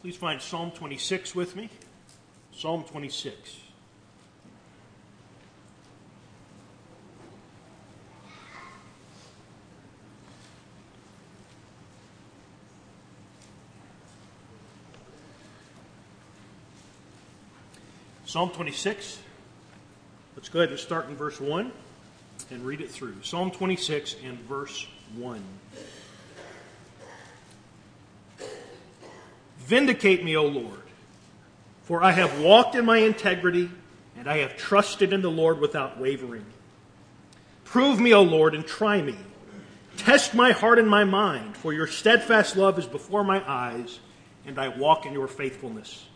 Please 0.00 0.14
find 0.14 0.40
Psalm 0.40 0.70
26 0.70 1.34
with 1.34 1.56
me. 1.56 1.68
Psalm 2.52 2.84
26. 2.84 3.56
Psalm 18.24 18.50
26. 18.50 19.18
Let's 20.36 20.48
go 20.48 20.60
ahead 20.60 20.70
and 20.70 20.78
start 20.78 21.08
in 21.08 21.16
verse 21.16 21.40
1 21.40 21.72
and 22.52 22.64
read 22.64 22.80
it 22.80 22.90
through. 22.90 23.16
Psalm 23.24 23.50
26 23.50 24.14
and 24.24 24.38
verse 24.40 24.86
1. 25.16 25.42
Vindicate 29.68 30.24
me, 30.24 30.34
O 30.34 30.46
Lord, 30.46 30.80
for 31.82 32.02
I 32.02 32.12
have 32.12 32.40
walked 32.40 32.74
in 32.74 32.86
my 32.86 32.96
integrity, 32.96 33.68
and 34.16 34.26
I 34.26 34.38
have 34.38 34.56
trusted 34.56 35.12
in 35.12 35.20
the 35.20 35.30
Lord 35.30 35.60
without 35.60 36.00
wavering. 36.00 36.46
Prove 37.64 38.00
me, 38.00 38.14
O 38.14 38.22
Lord, 38.22 38.54
and 38.54 38.66
try 38.66 39.02
me. 39.02 39.14
Test 39.98 40.32
my 40.32 40.52
heart 40.52 40.78
and 40.78 40.88
my 40.88 41.04
mind, 41.04 41.54
for 41.54 41.74
your 41.74 41.86
steadfast 41.86 42.56
love 42.56 42.78
is 42.78 42.86
before 42.86 43.22
my 43.22 43.46
eyes, 43.46 43.98
and 44.46 44.58
I 44.58 44.68
walk 44.68 45.04
in 45.04 45.12
your 45.12 45.28
faithfulness. 45.28 46.06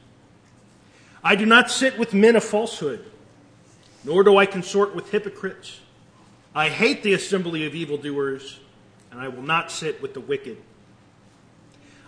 I 1.22 1.36
do 1.36 1.44
not 1.44 1.70
sit 1.70 1.98
with 1.98 2.14
men 2.14 2.36
of 2.36 2.44
falsehood, 2.44 3.04
nor 4.02 4.24
do 4.24 4.38
I 4.38 4.46
consort 4.46 4.94
with 4.94 5.10
hypocrites. 5.10 5.80
I 6.54 6.70
hate 6.70 7.02
the 7.02 7.12
assembly 7.12 7.66
of 7.66 7.74
evildoers, 7.74 8.60
and 9.10 9.20
I 9.20 9.28
will 9.28 9.42
not 9.42 9.70
sit 9.70 10.00
with 10.00 10.14
the 10.14 10.20
wicked. 10.20 10.56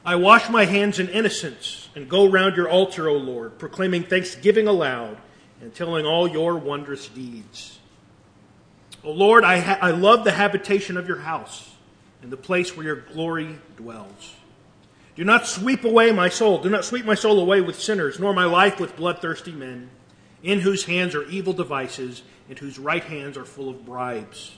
I 0.05 0.17
wash 0.17 0.51
my 0.51 0.67
hands 0.67 0.99
in 0.99 1.09
innocence 1.09 1.89
and 1.97 2.09
go 2.09 2.29
round 2.29 2.57
your 2.57 2.69
altar, 2.69 3.09
O 3.09 3.15
Lord, 3.15 3.59
proclaiming 3.59 4.05
thanksgiving 4.05 4.69
aloud 4.69 5.17
and 5.63 5.75
telling 5.75 6.05
all 6.05 6.29
your 6.29 6.57
wondrous 6.57 7.09
deeds. 7.09 7.79
O 9.03 9.11
Lord, 9.11 9.45
I, 9.45 9.61
ha- 9.61 9.79
I 9.81 9.93
love 9.93 10.25
the 10.25 10.33
habitation 10.33 10.97
of 10.97 11.09
your 11.09 11.21
house 11.21 11.71
and 12.23 12.31
the 12.31 12.37
place 12.37 12.77
where 12.77 12.87
your 12.87 12.97
glory 12.97 13.59
dwells. 13.77 14.35
Do 15.17 15.25
not 15.25 15.47
sweep 15.47 15.85
away 15.85 16.11
my 16.13 16.29
soul. 16.29 16.59
Do 16.59 16.69
not 16.69 16.85
sweep 16.85 17.05
my 17.07 17.15
soul 17.15 17.39
away 17.39 17.61
with 17.61 17.81
sinners, 17.81 18.19
nor 18.19 18.33
my 18.35 18.47
life 18.47 18.81
with 18.81 18.97
bloodthirsty 18.97 19.53
men, 19.53 19.91
in 20.43 20.61
whose 20.61 20.85
hands 20.85 21.15
are 21.15 21.25
evil 21.29 21.53
devices, 21.53 22.23
and 22.49 22.59
whose 22.59 22.79
right 22.79 23.05
hands 23.05 23.39
are 23.39 23.45
full 23.45 23.69
of 23.69 23.87
bribes. 23.87 24.57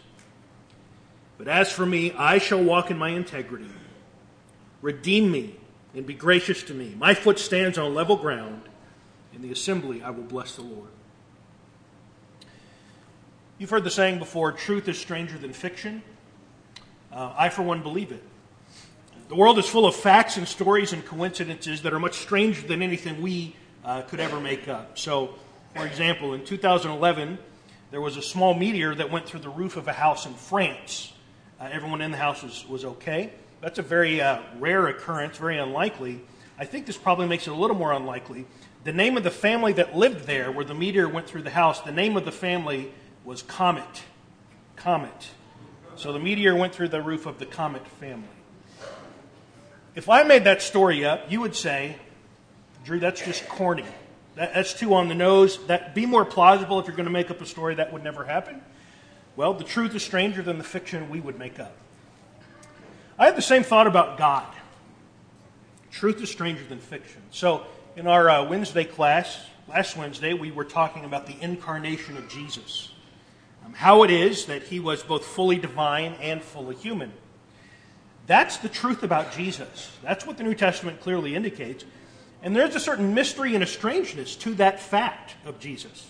But 1.39 1.47
as 1.47 1.71
for 1.71 1.85
me, 1.85 2.13
I 2.13 2.39
shall 2.39 2.63
walk 2.63 2.91
in 2.91 2.99
my 2.99 3.11
integrity. 3.11 3.71
Redeem 4.87 5.33
me 5.33 5.57
and 5.97 6.07
be 6.07 6.15
gracious 6.15 6.63
to 6.63 6.73
me. 6.73 6.95
My 6.97 7.13
foot 7.13 7.41
stands 7.41 7.77
on 7.77 7.93
level 7.93 8.15
ground. 8.15 8.63
In 9.35 9.43
the 9.43 9.51
assembly, 9.51 10.01
I 10.01 10.11
will 10.11 10.23
bless 10.23 10.55
the 10.55 10.63
Lord. 10.63 10.91
You've 13.59 13.71
heard 13.71 13.83
the 13.83 13.91
saying 13.91 14.21
before 14.21 14.53
truth 14.53 14.87
is 14.87 14.97
stranger 14.97 15.39
than 15.39 15.53
fiction. 15.53 16.05
Uh, 17.11 17.35
I, 17.37 17.49
for 17.49 17.63
one, 17.63 17.83
believe 17.83 18.13
it. 18.13 18.23
The 19.27 19.35
world 19.35 19.59
is 19.59 19.67
full 19.69 19.87
of 19.87 19.97
facts 19.97 20.37
and 20.37 20.47
stories 20.47 20.93
and 20.93 21.05
coincidences 21.05 21.83
that 21.83 21.93
are 21.93 21.99
much 21.99 22.19
stranger 22.19 22.65
than 22.65 22.81
anything 22.81 23.21
we 23.21 23.57
uh, 23.85 24.03
could 24.03 24.21
ever 24.21 24.39
make 24.39 24.69
up. 24.69 24.97
So, 25.01 25.35
for 25.75 25.85
example, 25.85 26.33
in 26.33 26.45
2011, 26.45 27.39
there 27.91 28.01
was 28.01 28.17
a 28.17 28.23
small 28.23 28.55
meteor 28.55 28.95
that 28.95 29.11
went 29.11 29.27
through 29.27 29.41
the 29.41 29.49
roof 29.49 29.77
of 29.77 29.89
a 29.89 29.93
house 29.93 30.27
in 30.27 30.35
France. 30.35 31.13
Uh, 31.61 31.71
everyone 31.73 32.03
in 32.03 32.13
the 32.13 32.19
house 32.19 32.45
was, 32.45 32.65
was 32.69 32.85
okay. 32.85 33.33
That's 33.61 33.79
a 33.79 33.83
very 33.83 34.21
uh, 34.21 34.41
rare 34.59 34.87
occurrence, 34.87 35.39
very 35.39 35.59
unlikely. 35.59 36.21
I 36.59 36.65
think 36.65 36.87
this 36.87 36.97
probably 36.97 37.27
makes 37.27 37.47
it 37.47 37.51
a 37.51 37.57
little 37.57 37.77
more 37.77 37.93
unlikely. 37.93 38.47
The 38.85 38.93
name 38.93 39.17
of 39.17 39.25
the 39.25 39.31
family 39.31 39.73
that 39.75 39.97
lived 39.97 40.27
there, 40.27 40.53
where 40.53 40.65
the 40.65 40.75
meteor 40.75 41.09
went 41.09 41.27
through 41.27 41.43
the 41.43 41.51
house, 41.51 41.81
the 41.81 41.93
name 41.93 42.17
of 42.17 42.25
the 42.25 42.33
family 42.33 42.93
was 43.25 43.43
Comet. 43.43 44.05
Comet. 44.77 45.31
So 45.97 46.13
the 46.13 46.19
meteor 46.19 46.55
went 46.55 46.75
through 46.75 46.89
the 46.89 47.03
roof 47.03 47.27
of 47.27 47.39
the 47.39 47.47
Comet 47.47 47.87
family. 48.01 48.29
If 49.95 50.11
I 50.11 50.23
made 50.23 50.45
that 50.45 50.61
story 50.61 51.05
up, 51.05 51.33
you 51.33 51.41
would 51.41 51.57
say, 51.57 51.97
Drew, 52.85 53.01
that's 53.01 53.25
just 53.25 53.49
corny. 53.49 53.87
That, 54.37 54.53
that's 54.55 54.75
too 54.75 54.95
on 54.95 55.09
the 55.09 55.15
nose. 55.15 55.59
That 55.67 55.95
be 55.95 56.05
more 56.05 56.25
plausible 56.25 56.79
if 56.79 56.87
you're 56.87 56.97
going 56.97 57.07
to 57.07 57.13
make 57.13 57.31
up 57.31 57.41
a 57.41 57.47
story 57.47 57.77
that 57.77 57.93
would 57.93 58.05
never 58.05 58.25
happen. 58.25 58.61
Well, 59.35 59.55
the 59.55 59.65
truth 59.65 59.95
is 59.95 60.03
stranger 60.03 60.43
than 60.43 60.59
the 60.59 60.65
fiction 60.65 61.09
we 61.09 61.21
would 61.21 61.39
make 61.39 61.59
up. 61.59 61.75
I 63.19 63.25
had 63.25 63.37
the 63.37 63.43
same 63.43 63.63
thought 63.63 63.87
about 63.87 64.19
God. 64.19 64.47
Truth 65.91 66.23
is 66.23 66.31
stranger 66.31 66.65
than 66.69 66.79
fiction. 66.79 67.23
So, 67.31 67.65
in 67.97 68.07
our 68.07 68.29
uh, 68.29 68.45
Wednesday 68.45 68.85
class, 68.85 69.41
last 69.67 69.97
Wednesday, 69.97 70.35
we 70.35 70.51
were 70.51 70.65
talking 70.65 71.07
about 71.07 71.27
the 71.27 71.37
incarnation 71.41 72.19
of 72.19 72.29
Jesus. 72.29 72.93
Um, 73.65 73.73
how 73.73 74.03
it 74.03 74.11
is 74.11 74.47
that 74.47 74.65
he 74.65 74.81
was 74.81 75.03
both 75.03 75.25
fully 75.25 75.57
divine 75.57 76.13
and 76.21 76.43
fully 76.43 76.77
human. 76.77 77.11
That's 78.27 78.59
the 78.59 78.69
truth 78.69 79.03
about 79.03 79.33
Jesus. 79.33 79.97
That's 80.03 80.27
what 80.27 80.37
the 80.37 80.45
New 80.45 80.55
Testament 80.55 81.01
clearly 81.01 81.35
indicates. 81.35 81.87
And 82.43 82.55
there's 82.55 82.75
a 82.75 82.81
certain 82.81 83.15
mystery 83.15 83.55
and 83.55 83.65
a 83.65 83.67
strangeness 83.67 84.37
to 84.37 84.53
that 84.57 84.79
fact 84.79 85.37
of 85.47 85.59
Jesus. 85.59 86.07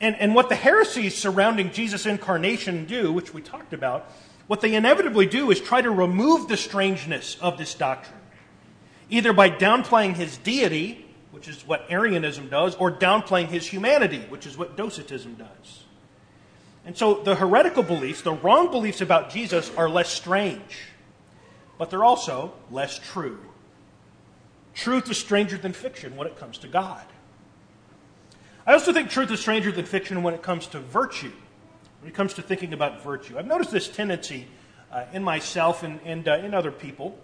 And, 0.00 0.16
and 0.16 0.34
what 0.34 0.48
the 0.48 0.56
heresies 0.56 1.16
surrounding 1.16 1.70
Jesus' 1.70 2.04
incarnation 2.04 2.84
do, 2.84 3.12
which 3.12 3.32
we 3.32 3.40
talked 3.40 3.72
about, 3.72 4.10
what 4.46 4.60
they 4.60 4.74
inevitably 4.74 5.26
do 5.26 5.50
is 5.50 5.60
try 5.60 5.80
to 5.80 5.90
remove 5.90 6.48
the 6.48 6.56
strangeness 6.56 7.36
of 7.40 7.56
this 7.56 7.74
doctrine, 7.74 8.20
either 9.08 9.32
by 9.32 9.48
downplaying 9.48 10.14
his 10.14 10.36
deity, 10.38 11.06
which 11.30 11.48
is 11.48 11.66
what 11.66 11.86
Arianism 11.88 12.48
does, 12.48 12.74
or 12.76 12.92
downplaying 12.92 13.46
his 13.48 13.66
humanity, 13.66 14.20
which 14.28 14.46
is 14.46 14.56
what 14.56 14.76
Docetism 14.76 15.34
does. 15.34 15.84
And 16.84 16.96
so 16.96 17.14
the 17.14 17.34
heretical 17.34 17.82
beliefs, 17.82 18.20
the 18.20 18.34
wrong 18.34 18.70
beliefs 18.70 19.00
about 19.00 19.30
Jesus, 19.30 19.70
are 19.76 19.88
less 19.88 20.10
strange, 20.10 20.88
but 21.78 21.88
they're 21.88 22.04
also 22.04 22.52
less 22.70 22.98
true. 22.98 23.38
Truth 24.74 25.10
is 25.10 25.16
stranger 25.16 25.56
than 25.56 25.72
fiction 25.72 26.16
when 26.16 26.26
it 26.26 26.38
comes 26.38 26.58
to 26.58 26.68
God. 26.68 27.04
I 28.66 28.72
also 28.72 28.92
think 28.92 29.08
truth 29.08 29.30
is 29.30 29.40
stranger 29.40 29.72
than 29.72 29.86
fiction 29.86 30.22
when 30.22 30.34
it 30.34 30.42
comes 30.42 30.66
to 30.68 30.80
virtue 30.80 31.32
when 32.04 32.10
it 32.10 32.14
comes 32.14 32.34
to 32.34 32.42
thinking 32.42 32.74
about 32.74 33.02
virtue. 33.02 33.38
I've 33.38 33.46
noticed 33.46 33.70
this 33.70 33.88
tendency 33.88 34.46
uh, 34.92 35.06
in 35.14 35.24
myself 35.24 35.82
and, 35.82 35.98
and 36.04 36.28
uh, 36.28 36.34
in 36.34 36.52
other 36.52 36.70
people 36.70 37.18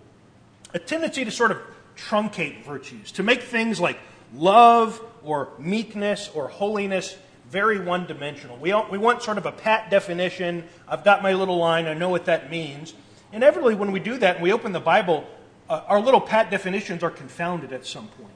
a 0.73 0.79
tendency 0.79 1.23
to 1.23 1.31
sort 1.31 1.51
of 1.51 1.59
truncate 1.99 2.65
virtues, 2.65 3.13
to 3.13 3.23
make 3.23 3.43
things 3.43 3.79
like 3.79 3.99
love 4.33 4.99
or 5.23 5.51
meekness 5.59 6.31
or 6.35 6.49
holiness 6.49 7.15
very 7.51 7.79
one 7.79 8.07
dimensional. 8.07 8.57
We, 8.57 8.73
we 8.91 8.97
want 8.97 9.23
sort 9.23 9.37
of 9.37 9.45
a 9.45 9.53
pat 9.53 9.91
definition. 9.91 10.65
I've 10.89 11.05
got 11.05 11.23
my 11.23 11.35
little 11.35 11.59
line, 11.59 11.85
I 11.85 11.93
know 11.93 12.09
what 12.09 12.25
that 12.25 12.51
means. 12.51 12.95
Inevitably, 13.35 13.75
when 13.75 13.93
we 13.93 14.01
do 14.01 14.17
that 14.17 14.37
and 14.37 14.43
we 14.43 14.51
open 14.51 14.73
the 14.73 14.81
Bible, 14.81 15.27
uh, 15.69 15.83
our 15.89 16.01
little 16.01 16.23
pat 16.23 16.51
definitions 16.51 17.03
are 17.03 17.11
confounded 17.11 17.75
at 17.75 17.85
some 17.85 18.09
point. 18.09 18.33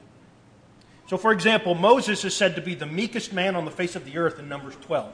So, 1.07 1.17
for 1.17 1.31
example, 1.31 1.73
Moses 1.73 2.23
is 2.23 2.35
said 2.35 2.53
to 2.53 2.61
be 2.61 2.75
the 2.75 2.85
meekest 2.85 3.33
man 3.33 3.55
on 3.55 3.65
the 3.65 3.71
face 3.71 3.95
of 3.95 4.05
the 4.05 4.19
earth 4.19 4.37
in 4.37 4.47
Numbers 4.47 4.75
12. 4.81 5.11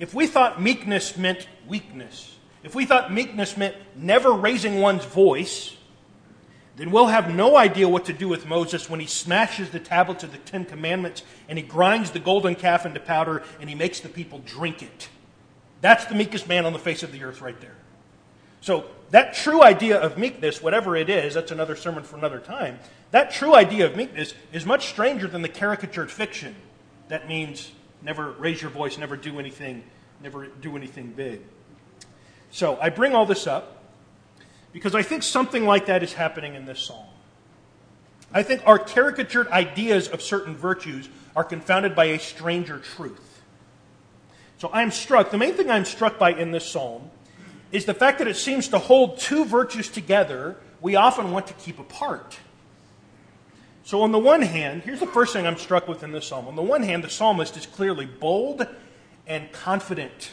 If 0.00 0.14
we 0.14 0.26
thought 0.26 0.60
meekness 0.60 1.16
meant 1.16 1.46
weakness, 1.68 2.36
if 2.64 2.74
we 2.74 2.86
thought 2.86 3.12
meekness 3.12 3.56
meant 3.56 3.76
never 3.94 4.32
raising 4.32 4.80
one's 4.80 5.04
voice, 5.04 5.76
then 6.76 6.90
we'll 6.90 7.08
have 7.08 7.34
no 7.34 7.58
idea 7.58 7.86
what 7.86 8.06
to 8.06 8.14
do 8.14 8.26
with 8.26 8.46
Moses 8.46 8.88
when 8.88 9.00
he 9.00 9.06
smashes 9.06 9.68
the 9.68 9.78
tablets 9.78 10.24
of 10.24 10.32
the 10.32 10.38
Ten 10.38 10.64
Commandments 10.64 11.22
and 11.48 11.58
he 11.58 11.64
grinds 11.64 12.12
the 12.12 12.18
golden 12.18 12.54
calf 12.54 12.86
into 12.86 12.98
powder 12.98 13.42
and 13.60 13.68
he 13.68 13.74
makes 13.74 14.00
the 14.00 14.08
people 14.08 14.40
drink 14.46 14.82
it. 14.82 15.10
That's 15.82 16.06
the 16.06 16.14
meekest 16.14 16.48
man 16.48 16.64
on 16.64 16.72
the 16.72 16.78
face 16.78 17.02
of 17.02 17.12
the 17.12 17.22
earth 17.22 17.42
right 17.42 17.60
there. 17.60 17.76
So, 18.62 18.86
that 19.10 19.34
true 19.34 19.62
idea 19.62 19.98
of 19.98 20.16
meekness, 20.16 20.62
whatever 20.62 20.96
it 20.96 21.10
is, 21.10 21.34
that's 21.34 21.50
another 21.50 21.76
sermon 21.76 22.04
for 22.04 22.16
another 22.16 22.38
time. 22.38 22.78
That 23.10 23.32
true 23.32 23.54
idea 23.54 23.86
of 23.86 23.96
meekness 23.96 24.34
is 24.52 24.64
much 24.64 24.88
stranger 24.88 25.26
than 25.26 25.42
the 25.42 25.48
caricatured 25.48 26.10
fiction 26.10 26.54
that 27.08 27.26
means 27.26 27.72
never 28.02 28.30
raise 28.32 28.62
your 28.62 28.70
voice, 28.70 28.98
never 28.98 29.16
do 29.16 29.38
anything, 29.38 29.82
never 30.22 30.46
do 30.46 30.76
anything 30.76 31.12
big. 31.12 31.40
So 32.50 32.78
I 32.80 32.90
bring 32.90 33.14
all 33.14 33.26
this 33.26 33.46
up 33.46 33.84
because 34.72 34.94
I 34.94 35.02
think 35.02 35.22
something 35.22 35.64
like 35.64 35.86
that 35.86 36.02
is 36.02 36.12
happening 36.12 36.54
in 36.54 36.64
this 36.64 36.80
psalm. 36.80 37.06
I 38.32 38.42
think 38.42 38.62
our 38.66 38.78
caricatured 38.78 39.48
ideas 39.48 40.08
of 40.08 40.22
certain 40.22 40.56
virtues 40.56 41.08
are 41.34 41.44
confounded 41.44 41.94
by 41.94 42.06
a 42.06 42.18
stranger 42.18 42.78
truth. 42.78 43.42
So 44.58 44.70
I'm 44.72 44.90
struck, 44.90 45.30
the 45.30 45.38
main 45.38 45.54
thing 45.54 45.70
I'm 45.70 45.84
struck 45.84 46.18
by 46.18 46.32
in 46.32 46.52
this 46.52 46.68
psalm 46.68 47.10
is 47.72 47.84
the 47.84 47.94
fact 47.94 48.18
that 48.18 48.28
it 48.28 48.36
seems 48.36 48.68
to 48.68 48.78
hold 48.78 49.18
two 49.18 49.44
virtues 49.44 49.88
together 49.88 50.56
we 50.80 50.96
often 50.96 51.30
want 51.30 51.46
to 51.48 51.54
keep 51.54 51.78
apart. 51.78 52.38
So, 53.84 54.02
on 54.02 54.12
the 54.12 54.18
one 54.18 54.42
hand, 54.42 54.82
here's 54.82 55.00
the 55.00 55.06
first 55.06 55.32
thing 55.32 55.46
I'm 55.46 55.56
struck 55.56 55.88
with 55.88 56.02
in 56.02 56.12
this 56.12 56.26
psalm. 56.26 56.46
On 56.46 56.56
the 56.56 56.62
one 56.62 56.82
hand, 56.82 57.02
the 57.02 57.10
psalmist 57.10 57.56
is 57.56 57.66
clearly 57.66 58.06
bold 58.06 58.66
and 59.30 59.50
confident. 59.52 60.32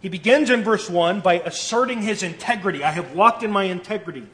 He 0.00 0.08
begins 0.08 0.48
in 0.48 0.64
verse 0.64 0.88
1 0.88 1.20
by 1.20 1.34
asserting 1.34 2.00
his 2.00 2.22
integrity. 2.22 2.82
I 2.82 2.92
have 2.92 3.12
walked 3.12 3.42
in 3.42 3.52
my 3.52 3.64
integrity. 3.64 4.26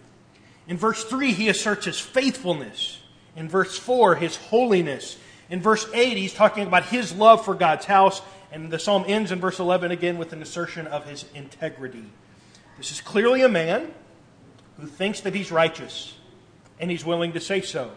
In 0.68 0.76
verse 0.76 1.02
3, 1.02 1.32
he 1.32 1.48
asserts 1.48 1.84
his 1.84 1.98
faithfulness. 1.98 3.00
In 3.34 3.48
verse 3.48 3.76
4, 3.76 4.14
his 4.14 4.36
holiness. 4.36 5.18
In 5.50 5.60
verse 5.60 5.86
8, 5.92 6.16
he's 6.16 6.32
talking 6.32 6.64
about 6.64 6.84
his 6.86 7.12
love 7.12 7.44
for 7.44 7.54
God's 7.54 7.86
house. 7.86 8.22
And 8.52 8.70
the 8.70 8.78
psalm 8.78 9.04
ends 9.08 9.32
in 9.32 9.40
verse 9.40 9.58
11 9.58 9.90
again 9.90 10.16
with 10.16 10.32
an 10.32 10.40
assertion 10.40 10.86
of 10.86 11.04
his 11.08 11.24
integrity. 11.34 12.04
This 12.78 12.92
is 12.92 13.00
clearly 13.00 13.42
a 13.42 13.48
man 13.48 13.92
who 14.78 14.86
thinks 14.86 15.22
that 15.22 15.34
he's 15.34 15.50
righteous, 15.50 16.14
and 16.78 16.88
he's 16.88 17.04
willing 17.04 17.32
to 17.32 17.40
say 17.40 17.60
so. 17.62 17.90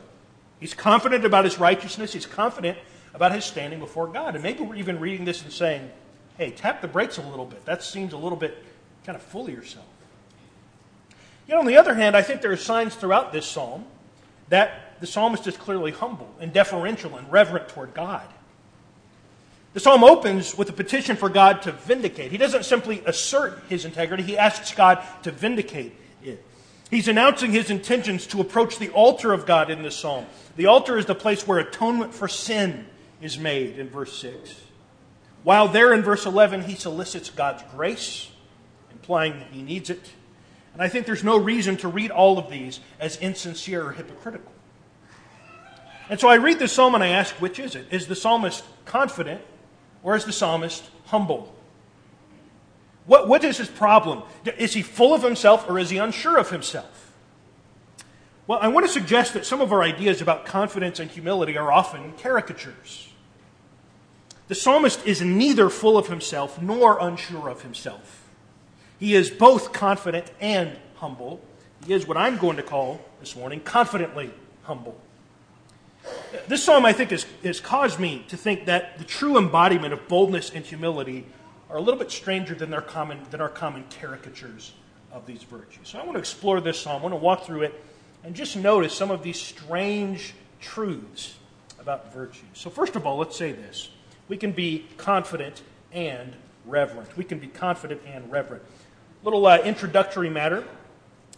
He's 0.60 0.74
confident 0.74 1.25
about 1.25 1.45
his 1.45 1.60
righteousness, 1.60 2.13
he's 2.13 2.25
confident 2.25 2.80
about 3.13 3.31
his 3.33 3.45
standing 3.45 3.80
before 3.80 4.07
God. 4.07 4.36
And 4.36 4.44
maybe 4.44 4.63
we're 4.63 4.75
even 4.75 5.00
reading 5.00 5.25
this 5.25 5.42
and 5.44 5.51
saying, 5.51 5.89
hey, 6.38 6.51
tap 6.51 6.81
the 6.81 6.88
brakes 6.88 7.18
a 7.18 7.21
little 7.21 7.45
bit. 7.45 7.65
That 7.65 7.83
seems 7.83 8.13
a 8.13 8.18
little 8.18 8.38
bit 8.38 8.63
kind 9.06 9.15
of 9.15 9.21
full 9.21 9.48
of 9.48 9.54
yourself. 9.54 9.86
You 11.48 11.54
know, 11.54 11.62
on 11.62 11.65
the 11.65 11.77
other 11.77 11.94
hand, 11.94 12.15
I 12.15 12.21
think 12.21 12.42
there 12.42 12.51
are 12.51 12.57
signs 12.57 12.95
throughout 12.95 13.31
this 13.31 13.45
psalm 13.45 13.86
that 14.50 15.00
the 15.00 15.07
psalmist 15.07 15.48
is 15.48 15.56
clearly 15.56 15.92
humble 15.92 16.30
and 16.39 16.51
deferential 16.51 17.15
and 17.15 17.31
reverent 17.31 17.69
toward 17.69 17.94
God. 17.94 18.27
The 19.74 19.80
psalm 19.80 20.04
opens 20.04 20.57
with 20.57 20.69
a 20.69 20.74
petition 20.74 21.15
for 21.15 21.30
God 21.30 21.62
to 21.63 21.71
vindicate. 21.71 22.31
He 22.31 22.38
doesn't 22.38 22.65
simply 22.65 23.01
assert 23.06 23.62
his 23.69 23.86
integrity, 23.86 24.24
he 24.24 24.38
asks 24.38 24.74
God 24.74 25.04
to 25.24 25.31
vindicate 25.31 25.94
it. 26.24 26.44
He's 26.89 27.07
announcing 27.07 27.51
his 27.51 27.69
intentions 27.69 28.25
to 28.27 28.42
approach 28.42 28.80
the 28.80 28.89
altar 28.89 29.33
of 29.33 29.45
God 29.45 29.69
in 29.69 29.83
this 29.83 29.95
psalm. 29.95 30.25
The 30.56 30.68
altar 30.68 30.98
is 30.98 31.06
the 31.06 31.15
place 31.15 31.45
where 31.45 31.59
atonement 31.59 32.13
for 32.13 32.27
sin 32.27 32.88
is 33.22 33.38
made 33.38 33.80
in 33.80 33.90
verse 33.90 34.18
6. 34.19 34.56
While 35.44 35.68
there 35.68 35.94
in 35.94 36.02
verse 36.02 36.25
11, 36.25 36.64
he 36.64 36.75
solicits 36.75 37.30
God's 37.30 37.64
grace, 37.74 38.30
implying 38.92 39.40
that 39.40 39.50
he 39.52 39.62
needs 39.62 39.90
it. 39.90 40.12
And 40.74 40.81
I 40.81 40.90
think 40.90 41.06
there's 41.06 41.24
no 41.24 41.38
reason 41.38 41.78
to 41.78 41.88
read 41.88 42.12
all 42.12 42.38
of 42.38 42.50
these 42.50 42.80
as 43.00 43.18
insincere 43.18 43.88
or 43.88 43.92
hypocritical. 43.94 44.52
And 46.10 46.19
so 46.19 46.28
I 46.28 46.36
read 46.36 46.60
the 46.60 46.68
psalm 46.68 46.96
and 46.96 47.04
I 47.04 47.08
ask, 47.08 47.34
which 47.36 47.60
is 47.60 47.75
it? 47.75 47.88
Is 47.92 48.08
the 48.08 48.16
psalmist 48.16 48.64
confident 48.86 49.42
or 50.04 50.16
is 50.16 50.25
the 50.25 50.31
psalmist 50.31 50.84
humble? 51.06 51.54
What, 53.06 53.28
what 53.28 53.44
is 53.44 53.58
his 53.58 53.69
problem? 53.69 54.24
Is 54.58 54.74
he 54.74 54.81
full 54.81 55.14
of 55.14 55.24
himself 55.24 55.69
or 55.69 55.80
is 55.80 55.90
he 55.90 55.98
unsure 55.98 56.38
of 56.38 56.50
himself? 56.50 57.14
Well, 58.46 58.60
I 58.62 58.69
want 58.69 58.86
to 58.86 58.92
suggest 58.92 59.34
that 59.34 59.46
some 59.46 59.60
of 59.60 59.74
our 59.74 59.84
ideas 59.84 60.22
about 60.22 60.46
confidence 60.46 61.00
and 61.00 61.12
humility 61.12 61.58
are 61.58 61.72
often 61.72 62.14
caricatures. 62.14 63.06
The 64.48 64.56
psalmist 64.56 65.06
is 65.06 65.22
neither 65.22 65.70
full 65.70 65.98
of 65.98 66.08
himself 66.08 66.62
nor 66.62 66.98
unsure 67.00 67.50
of 67.50 67.64
himself. 67.64 68.30
He 69.00 69.14
is 69.14 69.30
both 69.30 69.74
confident 69.74 70.32
and 70.40 70.78
humble. 70.96 71.42
He 71.86 71.94
is 71.94 72.08
what 72.08 72.18
I'm 72.18 72.38
going 72.38 72.58
to 72.58 72.64
call 72.64 73.02
this 73.20 73.36
morning 73.36 73.60
confidently 73.60 74.32
humble. 74.64 74.98
This 76.48 76.64
psalm, 76.64 76.86
I 76.86 76.94
think, 76.94 77.12
has, 77.12 77.26
has 77.44 77.60
caused 77.60 78.00
me 78.00 78.26
to 78.30 78.38
think 78.38 78.66
that 78.66 78.98
the 78.98 79.04
true 79.04 79.38
embodiment 79.38 79.94
of 79.94 80.08
boldness 80.08 80.50
and 80.52 80.66
humility 80.66 81.26
are 81.70 81.78
a 81.78 81.82
little 81.82 82.00
bit 82.00 82.12
stranger 82.12 82.56
than, 82.56 82.70
their 82.70 82.82
common, 82.82 83.20
than 83.30 83.42
our 83.42 83.50
common 83.50 83.84
caricatures 84.00 84.72
of 85.12 85.26
these 85.26 85.44
virtues. 85.44 85.90
So 85.90 86.00
I 86.00 86.04
want 86.04 86.14
to 86.14 86.20
explore 86.20 86.62
this 86.62 86.80
psalm. 86.80 87.02
I 87.02 87.04
want 87.04 87.14
to 87.14 87.18
walk 87.18 87.46
through 87.46 87.64
it 87.64 87.84
and 88.24 88.34
just 88.34 88.56
notice 88.56 88.94
some 88.94 89.12
of 89.12 89.24
these 89.24 89.40
strange 89.40 90.34
truths 90.62 91.36
about 91.80 92.14
virtue. 92.14 92.46
So, 92.54 92.70
first 92.70 92.96
of 92.96 93.06
all, 93.06 93.18
let's 93.18 93.38
say 93.38 93.52
this 93.52 93.90
we 94.28 94.38
can 94.38 94.52
be 94.52 94.86
confident 94.98 95.62
and 95.92 96.34
reverent. 96.66 97.16
We 97.18 97.24
can 97.24 97.40
be 97.40 97.48
confident 97.48 98.02
and 98.06 98.32
reverent. 98.32 98.64
A 99.22 99.26
Little 99.26 99.46
uh, 99.46 99.60
introductory 99.60 100.30
matter 100.30 100.66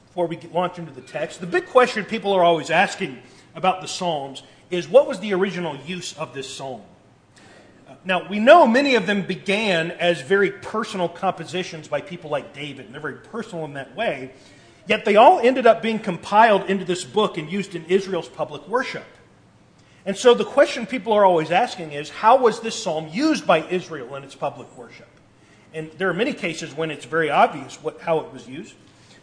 before 0.07 0.27
we 0.27 0.37
launch 0.53 0.79
into 0.79 0.91
the 0.91 1.01
text. 1.01 1.39
The 1.39 1.47
big 1.47 1.67
question 1.67 2.03
people 2.03 2.33
are 2.33 2.43
always 2.43 2.69
asking 2.69 3.19
about 3.55 3.81
the 3.81 3.87
Psalms 3.87 4.43
is 4.71 4.87
what 4.87 5.07
was 5.07 5.19
the 5.19 5.33
original 5.33 5.75
use 5.77 6.17
of 6.17 6.33
this 6.33 6.53
psalm? 6.53 6.81
Uh, 7.87 7.93
now, 8.05 8.27
we 8.29 8.39
know 8.39 8.67
many 8.67 8.95
of 8.95 9.05
them 9.05 9.23
began 9.23 9.91
as 9.91 10.21
very 10.21 10.51
personal 10.51 11.09
compositions 11.09 11.87
by 11.87 12.01
people 12.01 12.29
like 12.29 12.53
David, 12.53 12.85
and 12.85 12.93
they're 12.93 13.01
very 13.01 13.15
personal 13.17 13.65
in 13.65 13.73
that 13.73 13.95
way, 13.95 14.31
yet 14.87 15.05
they 15.05 15.15
all 15.15 15.39
ended 15.39 15.65
up 15.65 15.81
being 15.81 15.99
compiled 15.99 16.69
into 16.69 16.85
this 16.85 17.03
book 17.03 17.37
and 17.37 17.51
used 17.51 17.75
in 17.75 17.85
Israel's 17.85 18.29
public 18.29 18.67
worship. 18.67 19.05
And 20.05 20.15
so 20.15 20.33
the 20.33 20.45
question 20.45 20.85
people 20.85 21.13
are 21.13 21.25
always 21.25 21.51
asking 21.51 21.91
is 21.91 22.09
how 22.09 22.37
was 22.37 22.61
this 22.61 22.81
psalm 22.81 23.09
used 23.11 23.45
by 23.45 23.67
Israel 23.67 24.15
in 24.15 24.23
its 24.23 24.35
public 24.35 24.75
worship? 24.77 25.09
And 25.73 25.91
there 25.93 26.09
are 26.09 26.13
many 26.13 26.33
cases 26.33 26.73
when 26.73 26.89
it's 26.89 27.05
very 27.05 27.29
obvious 27.29 27.75
what, 27.83 28.01
how 28.01 28.19
it 28.19 28.33
was 28.33 28.47
used. 28.47 28.73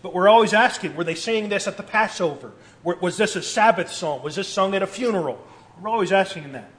But 0.02 0.14
we're 0.14 0.28
always 0.28 0.52
asking 0.52 0.94
were 0.94 1.05
they 1.05 1.14
saying 1.14 1.49
this 1.49 1.67
at 1.67 1.76
the 1.76 1.82
Passover? 1.82 2.52
Was 2.84 3.17
this 3.17 3.34
a 3.34 3.43
Sabbath 3.43 3.90
psalm? 3.90 4.23
Was 4.23 4.37
this 4.37 4.49
sung 4.49 4.75
at 4.75 4.82
a 4.82 4.87
funeral? 4.87 5.44
We're 5.81 5.88
always 5.88 6.12
asking 6.12 6.52
that. 6.52 6.70